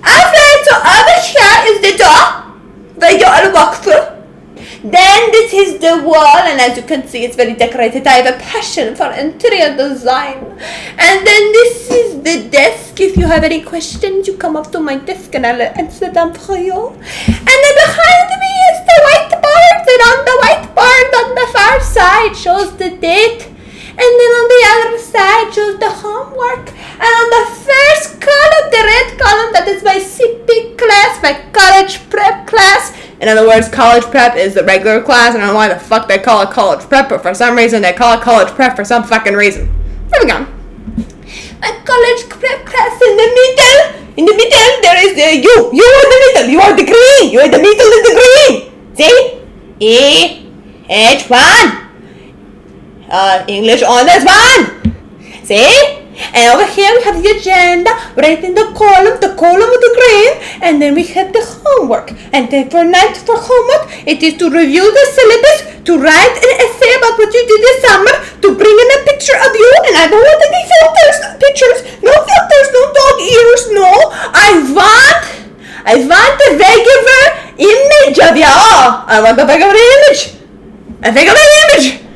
Okay, 0.00 0.52
so 0.64 0.72
over 0.72 1.16
here 1.30 1.56
is 1.68 1.82
the 1.84 1.98
door 1.98 2.22
they 2.96 3.18
got 3.20 3.44
a 3.44 3.52
box 3.52 3.84
Then 4.82 5.30
this 5.32 5.52
is 5.52 5.78
the 5.78 6.02
wall, 6.02 6.38
and 6.50 6.58
as 6.58 6.78
you 6.78 6.82
can 6.82 7.06
see, 7.06 7.24
it's 7.24 7.36
very 7.36 7.52
decorated. 7.52 8.06
I 8.06 8.22
have 8.22 8.34
a 8.34 8.38
passion 8.38 8.96
for 8.96 9.12
interior 9.12 9.76
design. 9.76 10.38
And 10.96 11.26
then 11.26 11.52
this 11.52 11.90
is 11.90 12.22
the 12.22 12.48
desk. 12.48 12.98
If 12.98 13.18
you 13.18 13.26
have 13.26 13.44
any 13.44 13.60
questions, 13.60 14.26
you 14.26 14.38
come 14.38 14.56
up 14.56 14.72
to 14.72 14.80
my 14.80 14.96
desk 14.96 15.34
and 15.34 15.46
I'll 15.46 15.60
answer 15.60 16.10
them 16.10 16.32
for 16.32 16.56
you. 16.56 16.80
And 17.52 17.58
then 17.64 17.74
behind 17.84 18.28
me 18.44 18.52
is 18.70 18.78
the 18.88 18.98
whiteboard, 19.06 19.84
and 19.92 20.02
on 20.10 20.18
the 20.30 20.36
whiteboard 20.42 21.08
on 21.20 21.34
the 21.34 21.48
far 21.52 21.80
side 21.82 22.34
shows 22.34 22.74
the 22.78 22.96
date 22.96 23.51
And 23.92 24.12
then 24.20 24.32
on 24.40 24.46
the 24.48 24.62
other 24.72 24.98
side 24.98 25.52
shows 25.52 25.78
the 25.78 25.90
homework. 25.90 26.72
And 26.72 27.12
on 27.20 27.28
the 27.28 27.44
first 27.60 28.20
column, 28.20 28.66
the 28.72 28.82
red 28.88 29.08
column, 29.20 29.52
that 29.52 29.68
is 29.68 29.82
my 29.84 30.00
CP 30.00 30.78
class, 30.80 31.20
my 31.20 31.36
college 31.52 32.00
prep 32.08 32.46
class. 32.46 32.96
In 33.20 33.28
other 33.28 33.46
words, 33.46 33.68
college 33.68 34.04
prep 34.04 34.34
is 34.36 34.54
the 34.54 34.64
regular 34.64 35.02
class. 35.02 35.34
I 35.34 35.38
don't 35.38 35.48
know 35.48 35.54
why 35.54 35.68
the 35.68 35.78
fuck 35.78 36.08
they 36.08 36.18
call 36.18 36.42
it 36.42 36.50
college 36.50 36.88
prep, 36.88 37.08
but 37.10 37.22
for 37.22 37.34
some 37.34 37.54
reason 37.54 37.82
they 37.82 37.92
call 37.92 38.18
it 38.18 38.22
college 38.22 38.48
prep 38.54 38.74
for 38.74 38.84
some 38.84 39.04
fucking 39.04 39.34
reason. 39.34 39.68
There 40.08 40.20
we 40.24 40.30
go. 40.30 40.40
My 41.60 41.70
college 41.84 42.28
prep 42.28 42.66
class 42.66 42.96
in 42.96 43.16
the 43.16 43.28
middle. 43.38 44.02
In 44.16 44.24
the 44.26 44.34
middle, 44.34 44.72
there 44.82 44.98
is 45.06 45.12
uh, 45.16 45.36
you. 45.36 45.70
You 45.72 45.84
are 45.84 46.06
the 46.08 46.20
middle. 46.26 46.50
You 46.50 46.60
are 46.60 46.76
the 46.76 46.84
green. 46.84 47.32
You 47.32 47.40
are 47.40 47.48
the 47.48 47.62
middle 47.62 47.90
of 47.92 48.02
the 48.08 48.14
green. 48.20 48.96
See? 48.96 49.40
E 49.78 50.50
H 50.88 51.30
one. 51.30 51.91
Uh, 53.12 53.44
English 53.46 53.84
this 54.08 54.24
one. 54.24 55.44
See? 55.44 55.68
And 56.32 56.48
over 56.48 56.64
here 56.64 56.88
we 56.96 57.02
have 57.04 57.20
the 57.20 57.28
agenda, 57.36 57.92
in 58.16 58.56
the 58.56 58.72
column, 58.72 59.20
the 59.20 59.36
column 59.36 59.68
of 59.68 59.80
the 59.84 59.92
green, 59.92 60.32
and 60.64 60.80
then 60.80 60.94
we 60.96 61.04
have 61.12 61.28
the 61.28 61.44
homework. 61.44 62.16
And 62.32 62.48
then 62.48 62.72
for 62.72 62.84
night 62.88 63.20
for 63.20 63.36
homework, 63.36 63.92
it 64.08 64.24
is 64.24 64.40
to 64.40 64.48
review 64.48 64.88
the 64.88 65.04
syllabus, 65.12 65.84
to 65.84 66.00
write 66.00 66.36
an 66.40 66.52
essay 66.56 66.92
about 66.96 67.20
what 67.20 67.28
you 67.36 67.44
did 67.44 67.60
this 67.60 67.78
summer, 67.84 68.16
to 68.16 68.48
bring 68.56 68.76
in 68.80 68.88
a 68.96 69.00
picture 69.04 69.36
of 69.44 69.52
you, 69.52 69.70
and 69.88 69.94
I 70.00 70.08
don't 70.08 70.24
want 70.24 70.40
any 70.48 70.62
filters, 70.72 71.16
pictures, 71.36 71.78
no 72.00 72.16
filters, 72.16 72.68
no 72.72 72.82
dog 72.96 73.16
ears, 73.28 73.62
no. 73.76 73.90
I 74.32 74.48
want, 74.72 75.20
I 75.84 75.94
want 76.00 76.32
the 76.40 76.50
regular 76.56 77.22
image 77.60 78.18
of 78.24 78.40
you. 78.40 78.48
I 78.48 79.20
want 79.20 79.36
the 79.36 79.44
regular 79.44 79.76
image. 79.76 80.32
A 81.04 81.12
regular 81.12 81.44
image. 81.60 82.11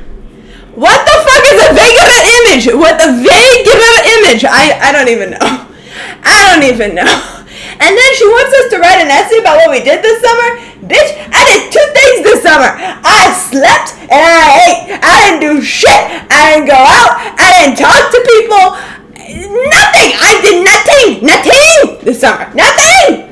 What 0.76 1.00
the 1.08 1.16
fuck 1.24 1.44
is 1.48 1.58
a 1.64 1.70
regular 1.72 2.20
image? 2.36 2.64
What 2.76 3.00
the 3.00 3.08
regular 3.08 3.94
image? 4.20 4.44
I, 4.44 4.76
I 4.76 4.92
don't 4.92 5.08
even 5.08 5.32
know. 5.32 5.40
I 6.22 6.52
don't 6.52 6.68
even 6.68 6.94
know. 6.94 7.08
And 7.76 7.92
then 7.92 8.10
she 8.16 8.24
wants 8.24 8.56
us 8.56 8.66
to 8.72 8.78
write 8.80 9.04
an 9.04 9.10
essay 9.12 9.36
about 9.36 9.56
what 9.58 9.68
we 9.70 9.84
did 9.84 10.00
this 10.02 10.16
summer. 10.24 10.48
Bitch, 10.88 11.12
I 11.28 11.44
did 11.44 11.68
two 11.68 11.88
things 11.92 12.24
this 12.24 12.42
summer. 12.42 12.72
I 12.72 13.36
slept 13.36 14.00
and 14.00 14.16
I 14.16 14.48
ate. 14.64 14.98
I 15.04 15.16
didn't 15.28 15.40
do 15.44 15.60
shit. 15.60 15.92
I 15.92 16.56
didn't 16.56 16.68
go 16.68 16.80
out. 16.80 17.20
I 17.36 17.52
didn't 17.52 17.76
talk 17.76 18.08
to 18.08 18.20
people. 18.32 18.64
Nothing. 19.76 20.08
I 20.16 20.32
did 20.40 20.64
nothing. 20.64 21.20
Nothing 21.20 22.04
this 22.04 22.20
summer. 22.20 22.48
Nothing. 22.54 23.25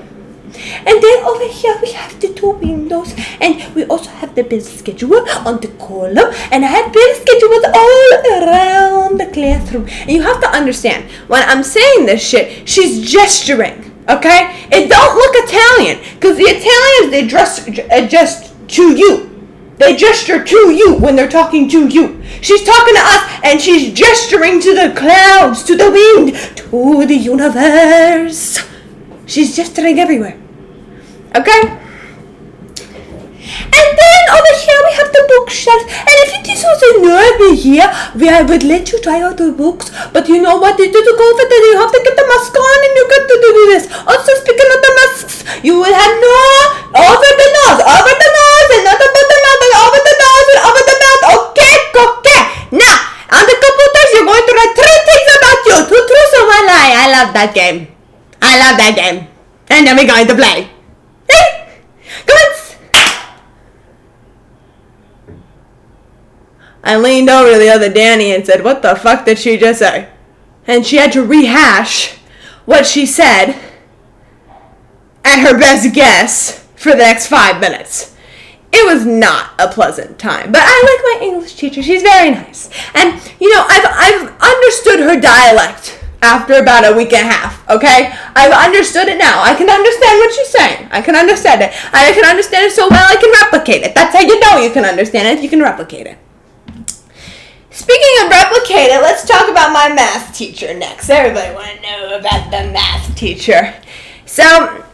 And 0.87 1.03
then 1.03 1.25
over 1.25 1.47
here 1.47 1.79
we 1.83 1.93
have 1.93 2.21
the 2.21 2.33
two 2.33 2.51
windows 2.51 3.15
and 3.41 3.75
we 3.75 3.85
also 3.87 4.11
have 4.11 4.35
the 4.35 4.45
business 4.45 4.79
schedule 4.79 5.27
on 5.47 5.61
the 5.61 5.69
column 5.79 6.33
and 6.53 6.65
I 6.65 6.69
have 6.69 6.93
business 6.93 7.23
schedules 7.23 7.65
all 7.75 8.09
around 8.43 9.19
the 9.19 9.27
classroom. 9.33 9.89
And 9.89 10.11
you 10.11 10.23
have 10.23 10.41
to 10.41 10.49
understand, 10.49 11.11
when 11.29 11.43
I'm 11.49 11.63
saying 11.63 12.07
this 12.07 12.27
shit, 12.27 12.69
she's 12.69 13.11
gesturing, 13.11 13.93
okay? 14.09 14.67
It 14.71 14.89
don't 14.89 15.15
look 15.17 15.35
Italian 15.49 15.99
because 16.15 16.37
the 16.37 16.45
Italians, 16.45 17.11
they 17.11 17.27
dress, 17.27 17.67
uh, 17.69 17.89
adjust 17.91 18.55
to 18.77 18.97
you. 18.97 19.31
They 19.77 19.97
gesture 19.97 20.45
to 20.45 20.71
you 20.71 20.95
when 20.95 21.17
they're 21.17 21.29
talking 21.29 21.69
to 21.71 21.89
you. 21.89 22.23
She's 22.41 22.63
talking 22.63 22.95
to 22.95 23.01
us 23.01 23.41
and 23.43 23.61
she's 23.61 23.93
gesturing 23.93 24.61
to 24.61 24.75
the 24.75 24.95
clouds, 24.97 25.65
to 25.65 25.77
the 25.77 25.91
wind, 25.91 26.37
to 26.57 27.07
the 27.07 27.17
universe. 27.17 28.65
She's 29.27 29.57
gesturing 29.57 29.99
everywhere. 29.99 30.39
Okay? 31.35 31.61
And 33.45 33.89
then 33.99 34.23
over 34.31 34.53
here 34.65 34.81
we 34.87 34.93
have 34.99 35.11
the 35.11 35.25
bookshelf. 35.29 35.83
And 35.83 36.17
if 36.25 36.31
it 36.39 36.47
is 36.49 36.63
also 36.65 36.89
nervy 37.03 37.55
here, 37.59 37.91
we 38.15 38.29
I 38.31 38.43
would 38.43 38.63
let 38.63 38.91
you 38.93 39.01
try 39.03 39.21
out 39.21 39.37
the 39.37 39.53
books. 39.53 39.91
But 40.13 40.29
you 40.29 40.41
know 40.41 40.57
what? 40.57 40.77
Due 40.79 40.91
to 40.91 41.13
COVID, 41.23 41.47
then 41.51 41.63
you 41.69 41.75
have 41.79 41.93
to 41.93 42.01
get 42.07 42.15
the 42.17 42.27
mask 42.31 42.55
on 42.55 42.79
and 42.87 42.95
you 42.99 43.05
got 43.11 43.25
to 43.27 43.37
do 43.43 43.51
this. 43.75 43.85
Also, 44.07 44.31
speaking 44.43 44.71
of 44.75 44.81
the 44.87 44.93
masks, 44.99 45.37
you 45.63 45.75
will 45.75 45.93
have 45.93 46.15
no 46.23 46.35
over 46.95 47.31
the 47.35 47.49
nose, 47.59 47.81
over 47.83 48.15
the 48.15 48.31
nose, 48.31 48.71
and 48.79 48.85
not 48.87 49.01
about 49.03 49.27
the 49.27 49.39
mouth, 49.43 49.63
and 49.67 49.75
over 49.83 50.01
the 50.07 50.15
nose, 50.23 50.49
and 50.55 50.61
over 50.63 50.83
the 50.87 50.97
mouth. 51.03 51.23
Okay, 51.35 51.75
okay. 51.99 52.41
Now, 52.79 52.97
on 53.35 53.45
the 53.45 53.57
computers, 53.59 54.11
you're 54.15 54.29
going 54.31 54.47
to 54.47 54.55
write 54.55 54.75
three 54.79 54.99
things 55.03 55.29
about 55.35 55.61
you. 55.67 55.77
Two 55.91 56.03
truths 56.07 56.35
and 56.39 56.47
one 56.47 56.67
lie. 56.71 56.93
I 56.95 57.07
love 57.11 57.31
that 57.35 57.51
game. 57.55 57.91
I 58.41 58.53
love 58.63 58.77
that 58.79 58.95
game. 58.95 59.27
And 59.69 59.87
then 59.87 59.97
we're 59.99 60.07
going 60.07 60.29
to 60.31 60.37
play. 60.39 60.74
On. 61.31 61.65
I 66.87 66.97
leaned 66.97 67.31
over 67.31 67.53
to 67.53 67.59
the 67.59 67.71
other 67.71 67.89
Danny 67.89 68.33
and 68.33 68.45
said, 68.45 68.63
What 68.63 68.83
the 68.83 68.95
fuck 68.95 69.25
did 69.25 69.39
she 69.39 69.57
just 69.57 69.79
say? 69.79 70.09
And 70.67 70.85
she 70.87 70.97
had 70.97 71.13
to 71.13 71.25
rehash 71.25 72.19
what 72.67 72.87
she 72.87 73.07
said 73.07 73.59
at 75.25 75.41
her 75.41 75.59
best 75.59 75.95
guess 75.95 76.67
for 76.77 76.91
the 76.91 76.99
next 76.99 77.29
five 77.29 77.59
minutes. 77.59 78.15
It 78.71 78.85
was 78.87 79.07
not 79.07 79.53
a 79.59 79.69
pleasant 79.69 80.19
time, 80.19 80.53
but 80.53 80.61
I 80.63 80.83
like 80.83 81.21
my 81.21 81.27
English 81.27 81.55
teacher. 81.55 81.83
She's 81.83 82.03
very 82.03 82.31
nice. 82.31 82.69
And, 82.95 83.21
you 83.41 83.51
know, 83.53 83.65
I've, 83.67 83.87
I've 83.89 84.41
understood 84.41 85.01
her 85.01 85.19
dialect 85.19 86.04
after 86.25 86.55
about 86.55 86.91
a 86.91 86.97
week 86.97 87.13
and 87.13 87.29
a 87.29 87.31
half, 87.31 87.69
okay? 87.69 88.13
I've 88.35 88.53
understood 88.53 89.09
it 89.09 89.19
now. 89.19 89.43
I 89.43 89.55
can 89.55 89.69
understand 89.69 90.19
what 90.19 90.33
she's 90.33 90.49
saying. 90.49 90.89
I 90.91 91.03
can 91.03 91.15
understand 91.15 91.61
it. 91.63 91.73
I 91.93 92.13
can 92.13 92.25
understand 92.25 92.67
it 92.67 92.73
so 92.73 92.89
well 92.89 93.07
I 93.07 93.17
can 93.17 93.31
replicate 93.45 93.83
it. 93.85 93.95
That's 93.95 94.15
how 94.15 94.23
you 94.23 94.41
know 94.41 94.59
you 94.59 94.71
can 94.71 94.85
understand 94.85 95.39
it. 95.39 95.43
You 95.43 95.51
can 95.51 95.61
replicate 95.61 96.07
it. 96.07 96.19
Speaking 97.71 98.25
of 98.25 98.31
replicate 98.31 98.91
it, 98.91 99.03
let's 99.03 99.27
talk 99.27 99.51
about 99.51 99.73
my 99.73 99.93
math 99.93 100.35
teacher 100.35 100.73
next. 100.73 101.11
Everybody 101.11 101.55
want 101.55 101.77
to 101.77 101.83
know 101.83 102.19
about 102.19 102.51
the 102.51 102.73
math 102.73 103.15
teacher. 103.17 103.75
So, 104.27 104.85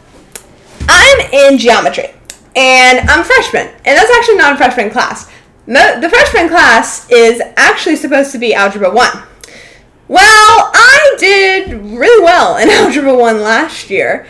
I'm 0.88 1.20
in 1.32 1.58
geometry, 1.58 2.14
and 2.56 3.00
I'm 3.08 3.20
a 3.20 3.24
freshman, 3.24 3.66
and 3.66 3.96
that's 3.96 4.10
actually 4.10 4.36
not 4.36 4.54
a 4.54 4.56
freshman 4.56 4.90
class. 4.90 5.30
The 5.66 6.08
freshman 6.10 6.48
class 6.48 7.08
is 7.10 7.40
actually 7.56 7.96
supposed 7.96 8.32
to 8.32 8.38
be 8.38 8.54
Algebra 8.54 8.90
1. 8.90 9.22
Well, 10.10 10.72
I 10.74 11.14
did 11.20 11.70
really 11.70 12.24
well 12.24 12.56
in 12.56 12.68
Algebra 12.68 13.14
1 13.14 13.42
last 13.42 13.90
year, 13.90 14.26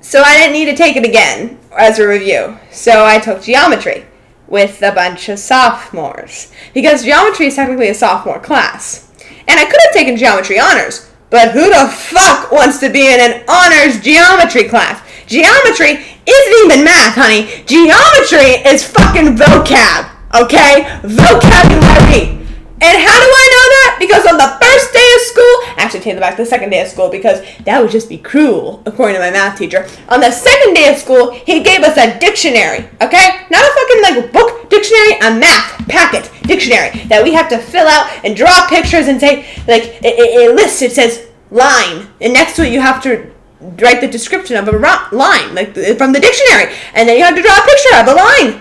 so 0.00 0.22
I 0.22 0.38
didn't 0.38 0.52
need 0.52 0.66
to 0.66 0.76
take 0.76 0.94
it 0.94 1.04
again 1.04 1.58
as 1.76 1.98
a 1.98 2.06
review. 2.06 2.56
So 2.70 3.04
I 3.04 3.18
took 3.18 3.42
geometry 3.42 4.06
with 4.46 4.80
a 4.80 4.92
bunch 4.92 5.28
of 5.28 5.40
sophomores 5.40 6.52
because 6.72 7.02
geometry 7.02 7.46
is 7.46 7.56
technically 7.56 7.88
a 7.88 7.94
sophomore 7.94 8.38
class. 8.38 9.10
And 9.48 9.58
I 9.58 9.64
could 9.64 9.80
have 9.82 9.92
taken 9.92 10.16
geometry 10.16 10.60
honors, 10.60 11.10
but 11.30 11.50
who 11.50 11.68
the 11.68 11.88
fuck 11.92 12.52
wants 12.52 12.78
to 12.78 12.88
be 12.88 13.12
in 13.12 13.18
an 13.18 13.42
honors 13.48 14.00
geometry 14.00 14.68
class? 14.68 15.04
Geometry 15.26 15.94
isn't 16.26 16.64
even 16.64 16.84
math, 16.84 17.16
honey. 17.16 17.64
Geometry 17.66 18.62
is 18.70 18.86
fucking 18.86 19.34
vocab, 19.34 20.14
okay? 20.32 21.00
Vocabulary. 21.02 22.43
And 22.84 23.00
how 23.00 23.16
do 23.16 23.28
I 23.32 23.46
know 23.54 23.66
that? 23.76 23.96
Because 23.98 24.26
on 24.26 24.36
the 24.36 24.50
first 24.60 24.92
day 24.92 25.08
of 25.16 25.20
school, 25.32 25.54
actually 25.80 26.00
take 26.00 26.20
back 26.20 26.36
to 26.36 26.42
the 26.42 26.46
second 26.46 26.68
day 26.68 26.82
of 26.82 26.88
school 26.88 27.08
because 27.08 27.40
that 27.64 27.80
would 27.80 27.90
just 27.90 28.10
be 28.10 28.18
cruel, 28.18 28.82
according 28.84 29.14
to 29.16 29.20
my 29.20 29.30
math 29.30 29.56
teacher. 29.56 29.88
On 30.10 30.20
the 30.20 30.30
second 30.30 30.74
day 30.74 30.92
of 30.92 30.98
school, 30.98 31.30
he 31.30 31.62
gave 31.62 31.80
us 31.80 31.96
a 31.96 32.18
dictionary, 32.20 32.84
okay? 33.00 33.46
Not 33.48 33.64
a 33.64 33.72
fucking 33.72 34.02
like 34.02 34.32
book 34.34 34.68
dictionary, 34.68 35.16
a 35.24 35.32
math 35.40 35.88
packet 35.88 36.30
dictionary 36.42 36.90
that 37.08 37.24
we 37.24 37.32
have 37.32 37.48
to 37.48 37.58
fill 37.58 37.88
out 37.88 38.10
and 38.22 38.36
draw 38.36 38.68
pictures 38.68 39.08
and 39.08 39.18
say 39.18 39.46
like 39.66 39.84
it, 40.04 40.20
it, 40.20 40.50
it 40.50 40.54
lists. 40.54 40.82
It 40.82 40.92
says 40.92 41.26
line, 41.50 42.06
and 42.20 42.34
next 42.34 42.56
to 42.56 42.66
it 42.66 42.72
you 42.72 42.82
have 42.82 43.02
to 43.04 43.32
write 43.80 44.02
the 44.02 44.08
description 44.08 44.56
of 44.56 44.68
a 44.68 44.72
line, 45.16 45.54
like 45.54 45.72
from 45.96 46.12
the 46.12 46.20
dictionary, 46.20 46.74
and 46.92 47.08
then 47.08 47.16
you 47.16 47.24
have 47.24 47.34
to 47.34 47.40
draw 47.40 47.56
a 47.56 47.64
picture 47.64 47.96
of 47.96 48.08
a 48.08 48.14
line. 48.14 48.60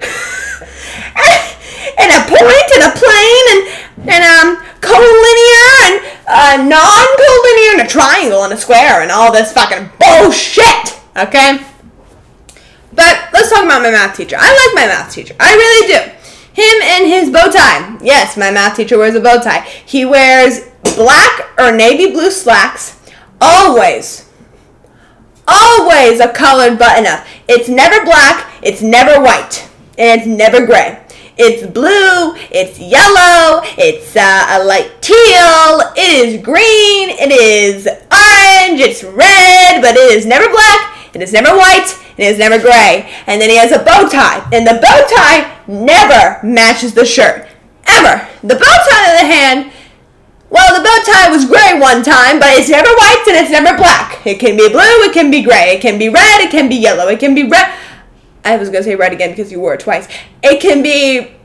and 1.98 2.10
a 2.12 2.20
point 2.30 2.69
and 2.80 2.88
a 2.88 2.96
plane 2.96 3.46
and 3.52 3.60
and 4.08 4.24
um 4.24 4.64
collinear 4.80 5.68
and 5.84 5.94
uh, 6.26 6.56
non-collinear 6.56 7.72
and 7.78 7.82
a 7.82 7.86
triangle 7.86 8.44
and 8.44 8.52
a 8.52 8.56
square 8.56 9.02
and 9.02 9.10
all 9.10 9.32
this 9.32 9.52
fucking 9.52 9.90
bullshit. 10.00 10.98
Okay. 11.16 11.60
But 12.92 13.28
let's 13.32 13.50
talk 13.50 13.64
about 13.64 13.82
my 13.82 13.90
math 13.90 14.16
teacher. 14.16 14.36
I 14.38 14.48
like 14.48 14.74
my 14.74 14.86
math 14.86 15.12
teacher. 15.12 15.34
I 15.38 15.54
really 15.54 15.86
do. 15.92 16.12
Him 16.52 16.82
and 16.82 17.06
his 17.06 17.30
bow 17.30 17.50
tie. 17.50 17.98
Yes, 18.02 18.36
my 18.36 18.50
math 18.50 18.76
teacher 18.76 18.98
wears 18.98 19.14
a 19.14 19.20
bow 19.20 19.40
tie. 19.40 19.60
He 19.60 20.04
wears 20.04 20.68
black 20.96 21.50
or 21.58 21.72
navy 21.72 22.10
blue 22.10 22.30
slacks. 22.30 23.00
Always. 23.40 24.28
Always 25.46 26.20
a 26.20 26.28
colored 26.28 26.78
button 26.78 27.06
up. 27.06 27.26
It's 27.48 27.68
never 27.68 28.04
black, 28.04 28.52
it's 28.62 28.82
never 28.82 29.20
white, 29.20 29.68
and 29.98 30.20
it's 30.20 30.26
never 30.26 30.64
gray. 30.64 31.02
It's 31.42 31.64
blue, 31.64 32.36
it's 32.52 32.78
yellow, 32.78 33.64
it's 33.80 34.14
uh, 34.14 34.60
a 34.60 34.60
light 34.62 34.92
teal, 35.00 35.80
it 35.96 36.12
is 36.20 36.36
green, 36.44 37.08
it 37.16 37.32
is 37.32 37.88
orange, 37.88 38.76
it's 38.76 39.02
red, 39.02 39.80
but 39.80 39.96
it 39.96 40.12
is 40.12 40.26
never 40.26 40.52
black, 40.52 41.16
it 41.16 41.22
is 41.22 41.32
never 41.32 41.56
white, 41.56 41.96
it 42.18 42.24
is 42.28 42.36
never 42.36 42.60
gray. 42.60 43.08
And 43.26 43.40
then 43.40 43.48
he 43.48 43.56
has 43.56 43.72
a 43.72 43.78
bow 43.78 44.06
tie, 44.12 44.46
and 44.52 44.66
the 44.66 44.76
bow 44.84 45.00
tie 45.08 45.48
never 45.66 46.44
matches 46.46 46.92
the 46.92 47.06
shirt. 47.06 47.48
Ever. 47.88 48.28
the 48.42 48.60
bow 48.60 48.76
tie, 48.92 49.08
on 49.08 49.16
the 49.16 49.32
hand, 49.32 49.72
well, 50.50 50.76
the 50.76 50.84
bow 50.84 50.98
tie 51.08 51.30
was 51.30 51.46
gray 51.46 51.80
one 51.80 52.02
time, 52.02 52.38
but 52.38 52.52
it's 52.52 52.68
never 52.68 52.90
white 52.90 53.24
and 53.28 53.36
it's 53.40 53.50
never 53.50 53.78
black. 53.78 54.26
It 54.26 54.40
can 54.40 54.58
be 54.58 54.68
blue, 54.68 55.08
it 55.08 55.14
can 55.14 55.30
be 55.30 55.40
gray, 55.40 55.72
it 55.72 55.80
can 55.80 55.98
be 55.98 56.10
red, 56.10 56.42
it 56.42 56.50
can 56.50 56.68
be 56.68 56.76
yellow, 56.76 57.08
it 57.08 57.18
can 57.18 57.34
be 57.34 57.48
red. 57.48 57.72
I 58.44 58.56
was 58.56 58.70
gonna 58.70 58.82
say 58.82 58.96
red 58.96 59.12
again 59.12 59.30
because 59.30 59.52
you 59.52 59.60
wore 59.60 59.74
it 59.74 59.80
twice. 59.80 60.08
It 60.42 60.60
can 60.60 60.82
be 60.82 61.36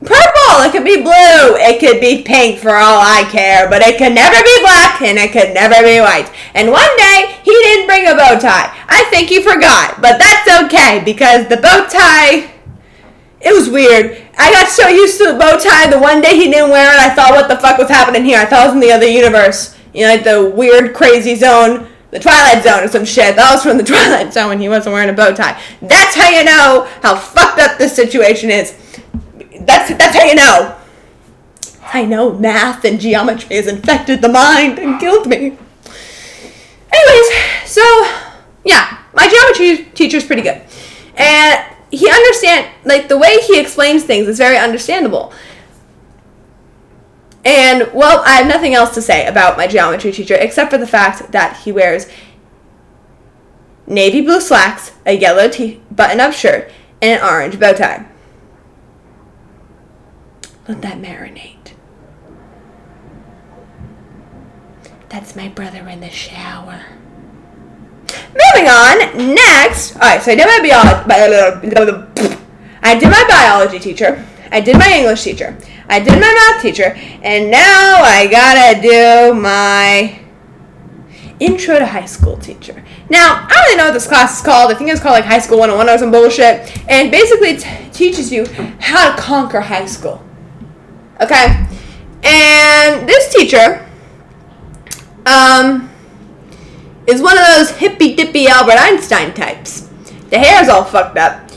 purple, 0.00 0.64
it 0.64 0.72
could 0.72 0.84
be 0.84 1.02
blue, 1.02 1.56
it 1.60 1.78
could 1.78 2.00
be 2.00 2.22
pink 2.22 2.58
for 2.58 2.70
all 2.70 3.00
I 3.00 3.28
care, 3.30 3.68
but 3.68 3.82
it 3.82 3.98
could 3.98 4.14
never 4.14 4.42
be 4.42 4.56
black 4.60 5.02
and 5.02 5.18
it 5.18 5.32
could 5.32 5.54
never 5.54 5.82
be 5.84 6.00
white. 6.00 6.30
And 6.54 6.72
one 6.72 6.96
day 6.96 7.36
he 7.44 7.50
didn't 7.50 7.86
bring 7.86 8.06
a 8.06 8.14
bow 8.14 8.38
tie. 8.38 8.74
I 8.88 9.04
think 9.10 9.28
he 9.28 9.42
forgot, 9.42 10.00
but 10.00 10.18
that's 10.18 10.64
okay 10.64 11.02
because 11.04 11.48
the 11.48 11.58
bow 11.58 11.86
tie 11.86 12.50
it 13.40 13.54
was 13.54 13.70
weird. 13.70 14.20
I 14.36 14.50
got 14.52 14.68
so 14.68 14.88
used 14.88 15.18
to 15.18 15.32
the 15.32 15.38
bow 15.38 15.58
tie 15.58 15.88
the 15.88 15.98
one 15.98 16.20
day 16.20 16.36
he 16.36 16.50
didn't 16.50 16.70
wear 16.70 16.92
it, 16.92 17.00
I 17.00 17.14
thought 17.14 17.32
what 17.32 17.48
the 17.48 17.56
fuck 17.56 17.78
was 17.78 17.88
happening 17.88 18.24
here. 18.24 18.38
I 18.38 18.44
thought 18.44 18.60
I 18.60 18.66
was 18.66 18.74
in 18.74 18.80
the 18.80 18.92
other 18.92 19.06
universe. 19.06 19.76
You 19.94 20.06
know, 20.06 20.14
like 20.14 20.24
the 20.24 20.48
weird 20.48 20.94
crazy 20.94 21.34
zone 21.34 21.89
the 22.10 22.18
Twilight 22.18 22.62
Zone 22.64 22.84
or 22.84 22.88
some 22.88 23.04
shit. 23.04 23.36
That 23.36 23.52
was 23.52 23.62
from 23.62 23.76
the 23.76 23.84
Twilight 23.92 24.32
Zone 24.32 24.48
when 24.48 24.60
he 24.60 24.68
wasn't 24.68 24.94
wearing 24.94 25.10
a 25.10 25.12
bow 25.12 25.32
tie. 25.32 25.60
That's 25.80 26.14
how 26.16 26.28
you 26.28 26.44
know 26.44 26.88
how 27.02 27.16
fucked 27.16 27.60
up 27.60 27.78
this 27.78 27.94
situation 27.94 28.50
is. 28.50 28.76
That's 29.60 29.90
that's 29.96 30.16
how 30.16 30.24
you 30.24 30.34
know. 30.34 30.76
I 31.92 32.04
know 32.04 32.32
math 32.32 32.84
and 32.84 33.00
geometry 33.00 33.56
has 33.56 33.66
infected 33.66 34.22
the 34.22 34.28
mind 34.28 34.78
and 34.78 35.00
killed 35.00 35.26
me. 35.26 35.56
Anyways, 36.92 37.26
so 37.66 37.82
yeah, 38.64 38.98
my 39.12 39.28
geometry 39.28 39.90
teacher's 39.94 40.24
pretty 40.24 40.42
good. 40.42 40.62
And 41.16 41.64
he 41.90 42.08
understand 42.08 42.70
like 42.84 43.08
the 43.08 43.18
way 43.18 43.38
he 43.46 43.58
explains 43.58 44.04
things 44.04 44.28
is 44.28 44.38
very 44.38 44.56
understandable. 44.56 45.32
And 47.44 47.90
well, 47.94 48.22
I 48.26 48.32
have 48.32 48.46
nothing 48.46 48.74
else 48.74 48.94
to 48.94 49.02
say 49.02 49.26
about 49.26 49.56
my 49.56 49.66
geometry 49.66 50.12
teacher 50.12 50.34
except 50.34 50.70
for 50.70 50.78
the 50.78 50.86
fact 50.86 51.32
that 51.32 51.56
he 51.58 51.72
wears 51.72 52.06
navy 53.86 54.20
blue 54.20 54.40
slacks, 54.40 54.92
a 55.06 55.12
yellow 55.12 55.48
t- 55.48 55.82
button-up 55.90 56.32
shirt, 56.32 56.70
and 57.00 57.20
an 57.20 57.26
orange 57.26 57.58
bow 57.58 57.72
tie. 57.72 58.06
Let 60.68 60.82
that 60.82 60.98
marinate. 60.98 61.72
That's 65.08 65.34
my 65.34 65.48
brother 65.48 65.88
in 65.88 66.00
the 66.00 66.10
shower. 66.10 66.84
Moving 68.28 68.68
on, 68.68 69.34
next. 69.34 69.94
Alright, 69.94 70.22
so 70.22 70.30
I 70.30 70.34
did 70.36 70.46
my 70.46 71.04
biology. 71.06 71.74
I 72.82 72.94
did 72.96 73.10
my 73.10 73.24
biology 73.28 73.78
teacher. 73.80 74.24
I 74.52 74.60
did 74.60 74.78
my 74.78 74.92
English 74.92 75.24
teacher. 75.24 75.56
I 75.90 75.98
did 75.98 76.12
my 76.12 76.20
math 76.20 76.62
teacher. 76.62 76.96
And 77.22 77.50
now 77.50 77.96
I 78.00 78.28
gotta 78.30 78.80
do 78.80 79.34
my 79.34 80.20
intro 81.40 81.78
to 81.78 81.86
high 81.86 82.04
school 82.04 82.36
teacher. 82.36 82.84
Now, 83.08 83.46
I 83.46 83.52
don't 83.52 83.64
really 83.64 83.76
know 83.76 83.84
what 83.86 83.94
this 83.94 84.06
class 84.06 84.38
is 84.38 84.44
called. 84.44 84.70
I 84.70 84.74
think 84.74 84.88
it's 84.90 85.00
called 85.00 85.14
like 85.14 85.24
High 85.24 85.40
School 85.40 85.58
101 85.58 85.92
or 85.92 85.98
some 85.98 86.12
bullshit. 86.12 86.88
And 86.88 87.10
basically 87.10 87.56
t- 87.56 87.90
teaches 87.92 88.30
you 88.30 88.46
how 88.78 89.10
to 89.10 89.20
conquer 89.20 89.60
high 89.60 89.86
school. 89.86 90.24
Okay? 91.20 91.66
And 92.22 93.08
this 93.08 93.32
teacher 93.34 93.88
um, 95.26 95.90
is 97.06 97.20
one 97.20 97.36
of 97.36 97.44
those 97.56 97.70
hippy 97.70 98.14
dippy 98.14 98.46
Albert 98.46 98.76
Einstein 98.78 99.34
types. 99.34 99.88
The 100.28 100.38
hair's 100.38 100.68
all 100.68 100.84
fucked 100.84 101.18
up. 101.18 101.50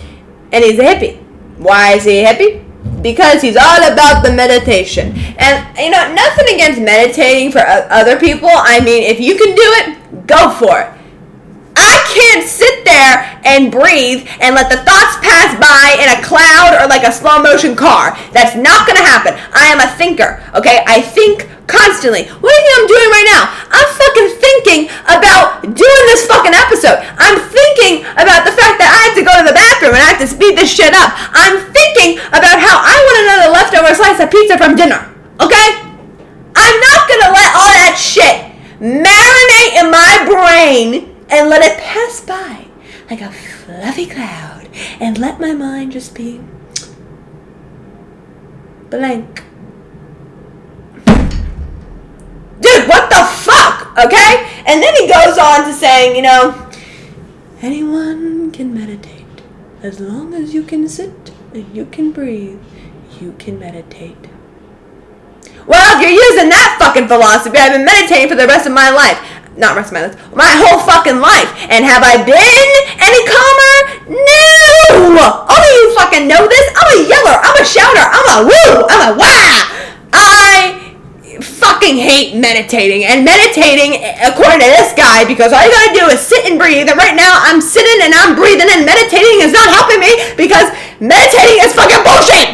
And 0.51 0.63
he's 0.63 0.79
a 0.79 0.83
hippie. 0.83 1.21
Why 1.57 1.93
is 1.93 2.05
he 2.05 2.21
a 2.21 2.33
hippie? 2.33 2.62
Because 3.03 3.41
he's 3.41 3.57
all 3.57 3.83
about 3.83 4.23
the 4.23 4.31
meditation. 4.33 5.13
And 5.37 5.77
you 5.77 5.91
know, 5.91 6.13
nothing 6.13 6.55
against 6.55 6.81
meditating 6.81 7.51
for 7.51 7.59
other 7.59 8.17
people. 8.17 8.49
I 8.49 8.79
mean, 8.79 9.03
if 9.03 9.19
you 9.19 9.37
can 9.37 9.53
do 9.53 9.67
it, 9.83 10.27
go 10.27 10.49
for 10.51 10.81
it. 10.81 11.02
I 11.93 12.01
can't 12.09 12.41
sit 12.41 12.81
there 12.81 13.39
and 13.45 13.69
breathe 13.69 14.25
and 14.41 14.57
let 14.57 14.73
the 14.73 14.81
thoughts 14.81 15.21
pass 15.21 15.53
by 15.61 15.93
in 16.01 16.09
a 16.09 16.19
cloud 16.25 16.81
or 16.81 16.89
like 16.89 17.05
a 17.05 17.13
slow 17.13 17.37
motion 17.37 17.77
car. 17.77 18.17
That's 18.33 18.57
not 18.57 18.89
gonna 18.89 19.05
happen. 19.05 19.37
I 19.53 19.69
am 19.69 19.77
a 19.77 19.89
thinker, 19.93 20.41
okay? 20.57 20.81
I 20.89 21.05
think 21.05 21.45
constantly. 21.69 22.25
What 22.41 22.49
do 22.49 22.55
you 22.57 22.63
think 22.65 22.75
I'm 22.81 22.89
doing 22.89 23.09
right 23.13 23.29
now? 23.29 23.41
I'm 23.69 23.89
fucking 23.93 24.29
thinking 24.41 24.81
about 25.05 25.61
doing 25.69 26.03
this 26.09 26.25
fucking 26.25 26.57
episode. 26.57 26.97
I'm 27.21 27.37
thinking 27.37 28.09
about 28.17 28.49
the 28.49 28.53
fact 28.57 28.81
that 28.81 28.89
I 28.89 28.99
have 29.11 29.15
to 29.21 29.25
go 29.25 29.33
to 29.37 29.45
the 29.45 29.55
bathroom 29.55 29.93
and 29.93 30.01
I 30.01 30.09
have 30.17 30.21
to 30.25 30.29
speed 30.29 30.57
this 30.57 30.73
shit 30.73 30.97
up. 30.97 31.13
I'm 31.13 31.61
thinking 31.69 32.17
about 32.33 32.57
how 32.57 32.81
I 32.81 32.95
want 32.97 33.17
another 33.21 33.49
leftover 33.53 33.93
slice 33.93 34.17
of 34.17 34.33
pizza 34.33 34.57
from 34.57 34.73
dinner, 34.73 35.13
okay? 35.37 35.93
I'm 36.57 36.77
not 36.89 37.01
gonna 37.05 37.31
let 37.37 37.49
all 37.53 37.71
that 37.85 37.95
shit 38.01 38.49
marinate 38.81 39.73
in 39.77 39.87
my 39.93 40.13
brain 40.25 41.12
and 41.33 41.49
let 41.49 41.61
it 41.63 41.77
pass 41.79 42.21
by 42.21 42.67
like 43.09 43.21
a 43.21 43.31
fluffy 43.31 44.05
cloud 44.05 44.69
and 44.99 45.17
let 45.17 45.39
my 45.39 45.53
mind 45.53 45.91
just 45.91 46.15
be 46.15 46.39
blank. 48.89 49.43
Dude, 52.61 52.87
what 52.87 53.09
the 53.09 53.23
fuck? 53.41 53.91
Okay? 53.97 54.63
And 54.65 54.81
then 54.81 54.93
he 54.95 55.07
goes 55.07 55.37
on 55.37 55.65
to 55.65 55.73
saying, 55.73 56.15
you 56.15 56.21
know, 56.21 56.69
anyone 57.61 58.51
can 58.51 58.73
meditate. 58.73 59.25
As 59.81 59.99
long 59.99 60.33
as 60.33 60.53
you 60.53 60.63
can 60.63 60.87
sit 60.87 61.31
and 61.53 61.75
you 61.75 61.85
can 61.85 62.11
breathe, 62.11 62.61
you 63.19 63.33
can 63.37 63.59
meditate. 63.59 64.29
Well, 65.67 65.97
if 65.97 66.01
you're 66.01 66.11
using 66.11 66.49
that 66.49 66.77
fucking 66.79 67.07
philosophy, 67.07 67.57
I've 67.57 67.73
been 67.73 67.85
meditating 67.85 68.29
for 68.29 68.35
the 68.35 68.47
rest 68.47 68.65
of 68.65 68.73
my 68.73 68.89
life 68.89 69.19
not 69.57 69.75
rest 69.75 69.91
of 69.91 69.99
my 69.99 70.07
life, 70.07 70.17
my 70.35 70.51
whole 70.57 70.79
fucking 70.85 71.19
life. 71.19 71.49
And 71.69 71.85
have 71.85 72.01
I 72.01 72.17
been 72.21 72.69
any 72.97 73.21
calmer? 73.25 73.75
No! 74.09 75.43
Only 75.47 75.71
you 75.77 75.95
fucking 75.95 76.27
know 76.27 76.47
this. 76.47 76.65
I'm 76.75 76.89
a 76.97 77.01
yeller. 77.07 77.37
I'm 77.39 77.57
a 77.57 77.65
shouter. 77.65 78.05
I'm 78.05 78.27
a 78.33 78.37
woo. 78.49 78.73
I'm 78.89 79.01
a 79.09 79.17
wah. 79.17 79.57
I 80.13 80.83
fucking 81.41 81.97
hate 81.97 82.35
meditating. 82.35 83.05
And 83.05 83.25
meditating, 83.25 84.03
according 84.21 84.59
to 84.61 84.69
this 84.69 84.93
guy, 84.93 85.25
because 85.25 85.53
all 85.53 85.63
you 85.63 85.71
gotta 85.71 85.95
do 85.97 86.05
is 86.13 86.19
sit 86.19 86.45
and 86.45 86.59
breathe. 86.59 86.89
And 86.89 86.97
right 86.97 87.15
now, 87.15 87.39
I'm 87.41 87.61
sitting 87.61 88.05
and 88.05 88.13
I'm 88.13 88.35
breathing, 88.35 88.67
and 88.69 88.85
meditating 88.85 89.41
is 89.41 89.51
not 89.53 89.69
helping 89.71 89.99
me 89.99 90.11
because 90.37 90.69
meditating 90.99 91.63
is 91.65 91.73
fucking 91.73 92.03
bullshit. 92.03 92.52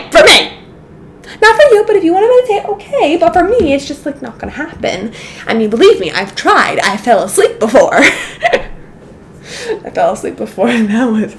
Not 1.49 1.59
for 1.59 1.73
you, 1.73 1.83
but 1.87 1.95
if 1.95 2.03
you 2.03 2.13
want 2.13 2.25
to 2.25 2.53
meditate, 2.53 2.69
okay. 2.69 3.17
But 3.17 3.33
for 3.33 3.43
me, 3.43 3.73
it's 3.73 3.87
just 3.87 4.05
like 4.05 4.21
not 4.21 4.37
gonna 4.37 4.51
happen. 4.51 5.13
I 5.47 5.55
mean, 5.55 5.71
believe 5.71 5.99
me, 5.99 6.11
I've 6.11 6.35
tried. 6.35 6.77
I 6.79 6.95
fell 6.95 7.23
asleep 7.23 7.59
before. 7.59 7.95
I 7.95 9.89
fell 9.91 10.13
asleep 10.13 10.35
before, 10.35 10.67
and 10.69 10.87
that 10.89 11.05
was 11.05 11.33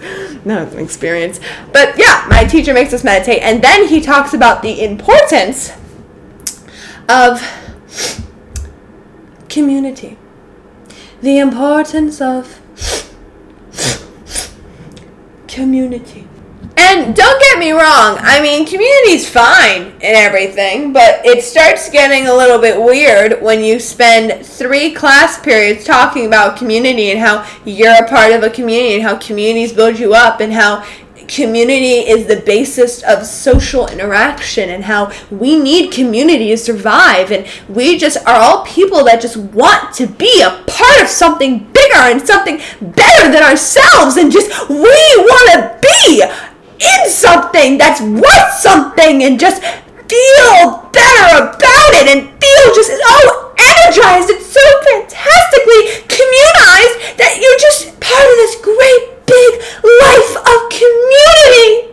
that 0.45 0.65
was 0.65 0.75
an 0.75 0.81
experience. 0.81 1.39
But 1.73 1.97
yeah, 1.97 2.27
my 2.29 2.43
teacher 2.43 2.75
makes 2.75 2.93
us 2.93 3.05
meditate, 3.05 3.41
and 3.43 3.63
then 3.63 3.87
he 3.87 4.01
talks 4.01 4.35
about 4.35 4.63
the 4.63 4.83
importance 4.83 5.73
of 7.09 7.41
community, 9.49 10.19
the 11.23 11.39
importance 11.39 12.21
of 12.21 12.61
community. 15.47 16.27
And 16.77 17.15
don't 17.15 17.41
get 17.41 17.59
me 17.59 17.73
wrong, 17.73 18.17
I 18.21 18.41
mean, 18.41 18.67
community's 18.67 19.29
fine 19.29 19.83
and 19.83 20.17
everything, 20.17 20.93
but 20.93 21.25
it 21.25 21.43
starts 21.43 21.91
getting 21.91 22.27
a 22.27 22.35
little 22.35 22.59
bit 22.59 22.81
weird 22.81 23.43
when 23.43 23.63
you 23.63 23.79
spend 23.79 24.45
three 24.45 24.93
class 24.95 25.41
periods 25.41 25.85
talking 25.85 26.27
about 26.27 26.57
community 26.57 27.11
and 27.11 27.21
how 27.21 27.47
you're 27.65 28.05
a 28.05 28.09
part 28.09 28.33
of 28.33 28.43
a 28.43 28.51
community 28.51 28.95
and 28.95 29.03
how 29.03 29.17
communities 29.19 29.73
build 29.73 29.99
you 29.99 30.15
up 30.15 30.41
and 30.41 30.53
how 30.53 30.85
community 31.31 32.09
is 32.09 32.27
the 32.27 32.43
basis 32.45 33.03
of 33.05 33.25
social 33.25 33.87
interaction 33.87 34.71
and 34.71 34.85
how 34.85 35.13
we 35.31 35.59
need 35.59 35.93
community 35.93 36.49
to 36.49 36.57
survive. 36.57 37.31
And 37.31 37.47
we 37.69 37.99
just 37.99 38.19
are 38.27 38.35
all 38.35 38.65
people 38.65 39.05
that 39.05 39.21
just 39.21 39.37
want 39.37 39.95
to 39.95 40.07
be 40.07 40.43
a 40.43 40.51
part 40.67 41.01
of 41.03 41.09
something 41.09 41.59
bigger 41.73 41.99
and 41.99 42.21
something 42.21 42.59
better 42.81 43.31
than 43.33 43.43
ourselves 43.43 44.17
and 44.17 44.33
just 44.33 44.69
we 44.69 44.77
want 44.77 45.51
to 45.53 45.79
be 45.81 46.23
in 46.81 47.11
something 47.11 47.79
that's 47.79 48.01
worth 48.01 48.53
something 48.61 49.23
and 49.23 49.39
just 49.39 49.63
feel 49.63 50.89
better 50.91 51.53
about 51.53 51.93
it 52.01 52.09
and 52.09 52.27
feel 52.41 52.67
just 52.75 52.91
so 52.91 53.53
energized 53.61 54.31
and 54.33 54.43
so 54.43 54.65
fantastically 54.89 56.03
communized 56.09 56.97
that 57.21 57.39
you're 57.39 57.61
just 57.61 58.01
part 58.01 58.25
of 58.25 58.37
this 58.41 58.57
great 58.65 59.21
big 59.29 59.53
life 59.85 60.33
of 60.41 60.59
community. 60.73 61.91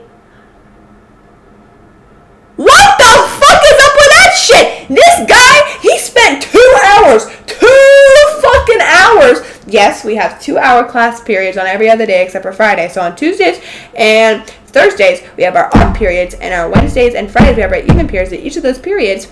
What 2.55 2.97
the 2.97 3.13
fuck 3.37 3.61
is 3.69 3.79
up 3.85 3.93
with 4.01 4.11
that 4.17 4.31
shit? 4.33 4.87
This 4.89 5.15
guy, 5.29 5.55
he 5.81 5.99
spent 5.99 6.41
two 6.41 6.73
hours, 6.97 7.25
two 7.45 8.07
fucking 8.41 8.81
hours. 8.81 9.45
Yes, 9.67 10.03
we 10.03 10.15
have 10.15 10.41
two 10.41 10.57
hour 10.57 10.89
class 10.89 11.21
periods 11.21 11.57
on 11.57 11.67
every 11.67 11.89
other 11.89 12.07
day 12.07 12.23
except 12.23 12.41
for 12.41 12.51
Friday. 12.53 12.89
So 12.89 13.01
on 13.01 13.15
Tuesdays 13.15 13.63
and 13.95 14.41
Thursdays, 14.77 15.23
we 15.35 15.43
have 15.43 15.55
our 15.55 15.71
odd 15.73 15.95
periods, 15.95 16.35
and 16.35 16.53
our 16.53 16.69
Wednesdays 16.69 17.15
and 17.15 17.31
Fridays, 17.31 17.55
we 17.55 17.63
have 17.63 17.71
our 17.71 17.79
even 17.79 18.07
periods. 18.07 18.31
And 18.31 18.43
each 18.43 18.57
of 18.57 18.63
those 18.63 18.77
periods 18.77 19.27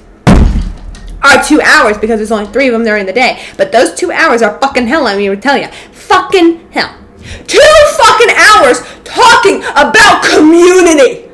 are 1.22 1.44
two 1.44 1.62
hours 1.62 2.00
because 2.00 2.18
there's 2.18 2.32
only 2.32 2.52
three 2.52 2.66
of 2.66 2.74
them 2.74 2.84
during 2.84 3.06
the 3.06 3.14
day. 3.14 3.44
But 3.56 3.72
those 3.72 3.94
two 3.94 4.12
hours 4.12 4.42
are 4.42 4.60
fucking 4.60 4.88
hell, 4.88 5.06
I 5.06 5.16
mean, 5.16 5.30
to 5.30 5.38
tell 5.38 5.56
you. 5.56 5.68
Fucking 5.92 6.72
hell. 6.72 6.98
Two 7.46 7.60
fucking 7.98 8.34
hours 8.36 8.82
talking 9.04 9.62
about 9.78 10.24
community. 10.24 11.30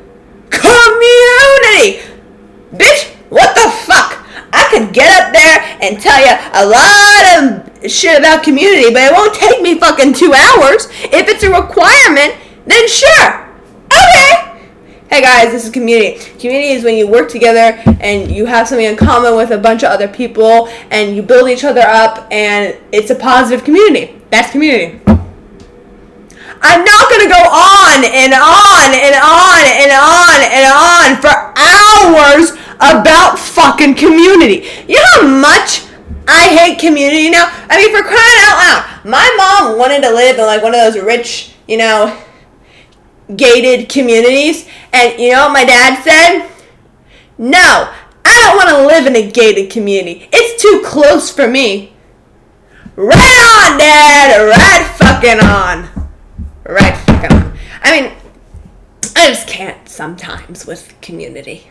Community! 0.50 2.04
Bitch, 2.76 3.14
what 3.30 3.54
the 3.54 3.70
fuck? 3.86 4.26
I 4.52 4.68
could 4.68 4.92
get 4.92 5.08
up 5.24 5.32
there 5.32 5.78
and 5.80 5.98
tell 5.98 6.20
you 6.20 6.36
a 6.52 6.64
lot 6.68 7.64
of 7.80 7.90
shit 7.90 8.18
about 8.18 8.44
community, 8.44 8.92
but 8.92 9.04
it 9.04 9.12
won't 9.12 9.34
take 9.34 9.62
me 9.62 9.80
fucking 9.80 10.12
two 10.12 10.34
hours. 10.34 10.88
If 11.04 11.28
it's 11.28 11.44
a 11.44 11.50
requirement, 11.50 12.36
then 12.66 12.86
sure. 12.86 13.41
Hey 15.12 15.20
guys, 15.20 15.52
this 15.52 15.66
is 15.66 15.70
community. 15.70 16.18
Community 16.38 16.68
is 16.68 16.84
when 16.84 16.96
you 16.96 17.06
work 17.06 17.28
together 17.28 17.78
and 18.00 18.32
you 18.32 18.46
have 18.46 18.66
something 18.66 18.86
in 18.86 18.96
common 18.96 19.36
with 19.36 19.50
a 19.50 19.58
bunch 19.58 19.82
of 19.82 19.90
other 19.90 20.08
people 20.08 20.68
and 20.90 21.14
you 21.14 21.20
build 21.20 21.50
each 21.50 21.64
other 21.64 21.82
up 21.82 22.26
and 22.32 22.74
it's 22.92 23.10
a 23.10 23.14
positive 23.14 23.62
community. 23.62 24.18
That's 24.30 24.50
community. 24.50 25.02
I'm 26.62 26.82
not 26.82 27.10
gonna 27.10 27.28
go 27.28 27.44
on 27.44 28.08
and 28.08 28.32
on 28.32 28.88
and 28.96 29.14
on 29.20 29.60
and 29.68 29.92
on 29.92 30.38
and 30.48 30.64
on 30.72 31.20
for 31.20 31.52
hours 31.60 32.52
about 32.80 33.38
fucking 33.38 33.96
community. 33.96 34.66
You 34.88 34.96
know 34.96 35.20
how 35.20 35.28
much 35.28 35.84
I 36.26 36.48
hate 36.56 36.78
community 36.78 37.28
now? 37.28 37.52
I 37.68 37.76
mean, 37.76 37.94
for 37.94 38.00
crying 38.00 38.40
out 38.48 38.56
loud, 38.64 39.04
my 39.04 39.28
mom 39.36 39.78
wanted 39.78 40.00
to 40.04 40.08
live 40.08 40.38
in 40.38 40.46
like 40.46 40.62
one 40.62 40.74
of 40.74 40.80
those 40.80 41.04
rich, 41.04 41.52
you 41.68 41.76
know, 41.76 42.18
gated 43.36 43.88
communities. 43.88 44.68
And 44.92 45.20
you 45.20 45.32
know 45.32 45.46
what 45.46 45.52
my 45.52 45.64
dad 45.64 46.02
said? 46.02 46.48
No, 47.38 47.92
I 48.24 48.40
don't 48.40 48.56
want 48.56 48.68
to 48.68 48.86
live 48.86 49.06
in 49.06 49.16
a 49.16 49.30
gated 49.30 49.70
community. 49.70 50.28
It's 50.32 50.62
too 50.62 50.82
close 50.84 51.30
for 51.30 51.48
me. 51.48 51.92
Right 52.94 53.70
on, 53.72 53.78
Dad. 53.78 54.42
Right 54.42 54.86
fucking 54.96 55.40
on. 55.40 56.08
Right 56.64 56.96
fucking 56.96 57.36
on. 57.36 57.58
I 57.82 58.00
mean, 58.00 58.12
I 59.16 59.28
just 59.28 59.48
can't 59.48 59.88
sometimes 59.88 60.66
with 60.66 60.94
community. 61.00 61.70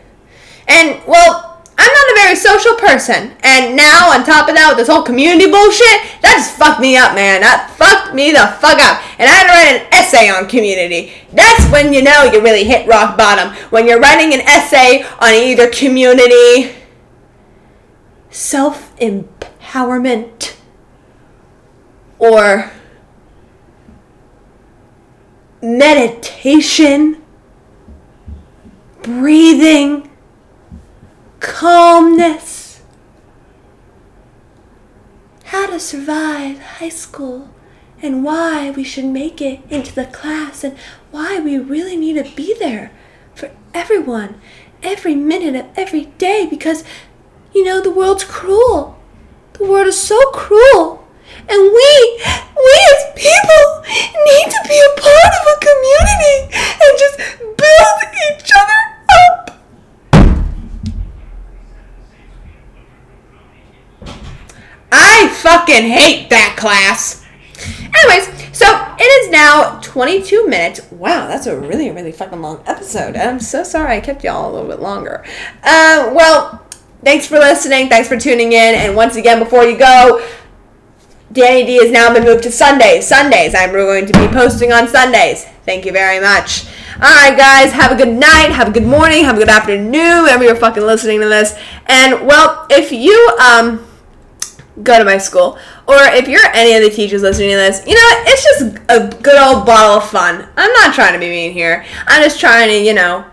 And, 0.68 1.00
well, 1.06 1.51
I'm 1.82 1.92
not 1.92 2.12
a 2.12 2.14
very 2.22 2.36
social 2.36 2.74
person. 2.76 3.34
And 3.42 3.74
now, 3.74 4.14
on 4.14 4.22
top 4.22 4.48
of 4.48 4.54
that, 4.54 4.70
with 4.70 4.78
this 4.78 4.86
whole 4.86 5.02
community 5.02 5.50
bullshit, 5.50 5.98
that 6.22 6.38
just 6.38 6.54
fucked 6.54 6.78
me 6.78 6.96
up, 6.96 7.16
man. 7.16 7.40
That 7.40 7.74
fucked 7.74 8.14
me 8.14 8.30
the 8.30 8.46
fuck 8.62 8.78
up. 8.78 9.02
And 9.18 9.26
I 9.26 9.34
had 9.34 9.46
to 9.46 9.52
write 9.52 9.82
an 9.82 9.88
essay 9.90 10.30
on 10.30 10.46
community. 10.48 11.12
That's 11.32 11.66
when 11.72 11.92
you 11.92 12.00
know 12.00 12.22
you 12.22 12.40
really 12.40 12.62
hit 12.62 12.86
rock 12.86 13.18
bottom. 13.18 13.52
When 13.70 13.88
you're 13.88 13.98
writing 13.98 14.32
an 14.32 14.46
essay 14.46 15.02
on 15.02 15.34
either 15.34 15.68
community, 15.70 16.70
self 18.30 18.94
empowerment, 18.98 20.54
or 22.20 22.70
meditation, 25.60 27.20
breathing 29.02 30.11
calmness. 31.42 32.80
How 35.46 35.66
to 35.66 35.80
survive 35.80 36.60
high 36.60 36.88
school 36.88 37.50
and 38.00 38.24
why 38.24 38.70
we 38.70 38.84
should 38.84 39.04
make 39.04 39.40
it 39.42 39.60
into 39.68 39.92
the 39.94 40.06
class 40.06 40.64
and 40.64 40.78
why 41.10 41.40
we 41.40 41.58
really 41.58 41.96
need 41.96 42.14
to 42.14 42.34
be 42.36 42.54
there 42.58 42.92
for 43.34 43.50
everyone 43.74 44.40
every 44.82 45.14
minute 45.14 45.54
of 45.54 45.66
every 45.76 46.06
day 46.16 46.46
because 46.48 46.84
you 47.52 47.64
know 47.64 47.80
the 47.80 47.90
world's 47.90 48.24
cruel. 48.24 48.98
The 49.54 49.64
world 49.64 49.88
is 49.88 50.00
so 50.00 50.18
cruel. 50.30 51.06
And 51.48 51.60
we, 51.60 52.22
we 52.56 52.76
as 52.94 53.02
people, 53.16 53.66
need 54.26 54.48
to 54.50 54.60
be 54.68 54.78
a 54.78 55.00
part 55.00 55.32
of 55.38 55.44
a 55.50 55.56
community 55.66 56.36
and 56.82 56.98
just 56.98 57.16
build 57.58 57.98
each 58.30 58.50
other 58.56 58.80
up. 59.28 59.42
I 64.92 65.28
fucking 65.28 65.88
hate 65.88 66.28
that 66.28 66.56
class. 66.58 67.24
Anyways, 67.58 68.56
so 68.56 68.66
it 68.98 69.24
is 69.24 69.30
now 69.30 69.80
22 69.82 70.46
minutes. 70.46 70.80
Wow, 70.92 71.26
that's 71.26 71.46
a 71.46 71.58
really, 71.58 71.90
really 71.90 72.12
fucking 72.12 72.42
long 72.42 72.62
episode. 72.66 73.16
I'm 73.16 73.40
so 73.40 73.64
sorry 73.64 73.96
I 73.96 74.00
kept 74.00 74.22
y'all 74.22 74.50
a 74.50 74.52
little 74.52 74.68
bit 74.68 74.80
longer. 74.80 75.24
Uh, 75.62 76.12
well, 76.14 76.66
thanks 77.02 77.26
for 77.26 77.38
listening. 77.38 77.88
Thanks 77.88 78.08
for 78.08 78.18
tuning 78.18 78.52
in. 78.52 78.74
And 78.74 78.94
once 78.94 79.16
again, 79.16 79.38
before 79.38 79.64
you 79.64 79.78
go, 79.78 80.26
Danny 81.32 81.64
D 81.64 81.76
has 81.76 81.90
now 81.90 82.12
been 82.12 82.24
moved 82.24 82.42
to 82.42 82.50
Sundays. 82.50 83.08
Sundays. 83.08 83.54
I'm 83.54 83.72
going 83.72 84.04
to 84.06 84.12
be 84.12 84.28
posting 84.28 84.72
on 84.72 84.88
Sundays. 84.88 85.46
Thank 85.64 85.86
you 85.86 85.92
very 85.92 86.20
much. 86.20 86.66
All 86.96 87.08
right, 87.08 87.36
guys. 87.36 87.72
Have 87.72 87.92
a 87.92 87.96
good 87.96 88.14
night. 88.14 88.50
Have 88.50 88.68
a 88.68 88.72
good 88.72 88.86
morning. 88.86 89.24
Have 89.24 89.36
a 89.36 89.38
good 89.38 89.48
afternoon. 89.48 90.24
Whenever 90.24 90.44
you're 90.44 90.56
fucking 90.56 90.82
listening 90.82 91.20
to 91.20 91.28
this. 91.28 91.58
And 91.86 92.26
well, 92.26 92.66
if 92.68 92.92
you 92.92 93.38
um 93.40 93.86
go 94.82 94.98
to 94.98 95.04
my 95.04 95.18
school. 95.18 95.58
Or 95.86 95.96
if 95.98 96.28
you're 96.28 96.46
any 96.54 96.74
of 96.74 96.82
the 96.82 96.94
teachers 96.94 97.22
listening 97.22 97.50
to 97.50 97.56
this, 97.56 97.86
you 97.86 97.94
know, 97.94 98.08
it's 98.26 98.44
just 98.44 98.78
a 98.88 99.22
good 99.22 99.40
old 99.40 99.66
bottle 99.66 99.98
of 99.98 100.08
fun. 100.08 100.48
I'm 100.56 100.72
not 100.72 100.94
trying 100.94 101.12
to 101.12 101.18
be 101.18 101.28
mean 101.28 101.52
here. 101.52 101.84
I'm 102.06 102.22
just 102.22 102.40
trying 102.40 102.68
to, 102.68 102.78
you 102.78 102.94
know, 102.94 103.24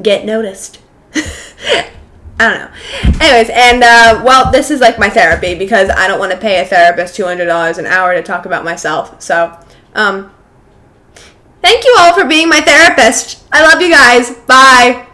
get 0.00 0.24
noticed. 0.24 0.80
I 1.14 1.90
don't 2.38 2.58
know. 2.58 3.20
Anyways, 3.20 3.50
and 3.50 3.82
uh, 3.82 4.22
well, 4.24 4.50
this 4.50 4.70
is 4.70 4.80
like 4.80 4.98
my 4.98 5.10
therapy 5.10 5.54
because 5.54 5.90
I 5.90 6.08
don't 6.08 6.18
want 6.18 6.32
to 6.32 6.38
pay 6.38 6.60
a 6.60 6.64
therapist 6.64 7.18
$200 7.18 7.78
an 7.78 7.86
hour 7.86 8.14
to 8.14 8.22
talk 8.22 8.46
about 8.46 8.64
myself. 8.64 9.20
So, 9.20 9.58
um, 9.94 10.32
thank 11.60 11.84
you 11.84 11.94
all 11.98 12.14
for 12.14 12.24
being 12.24 12.48
my 12.48 12.62
therapist. 12.62 13.44
I 13.52 13.62
love 13.62 13.82
you 13.82 13.90
guys. 13.90 14.30
Bye. 14.46 15.06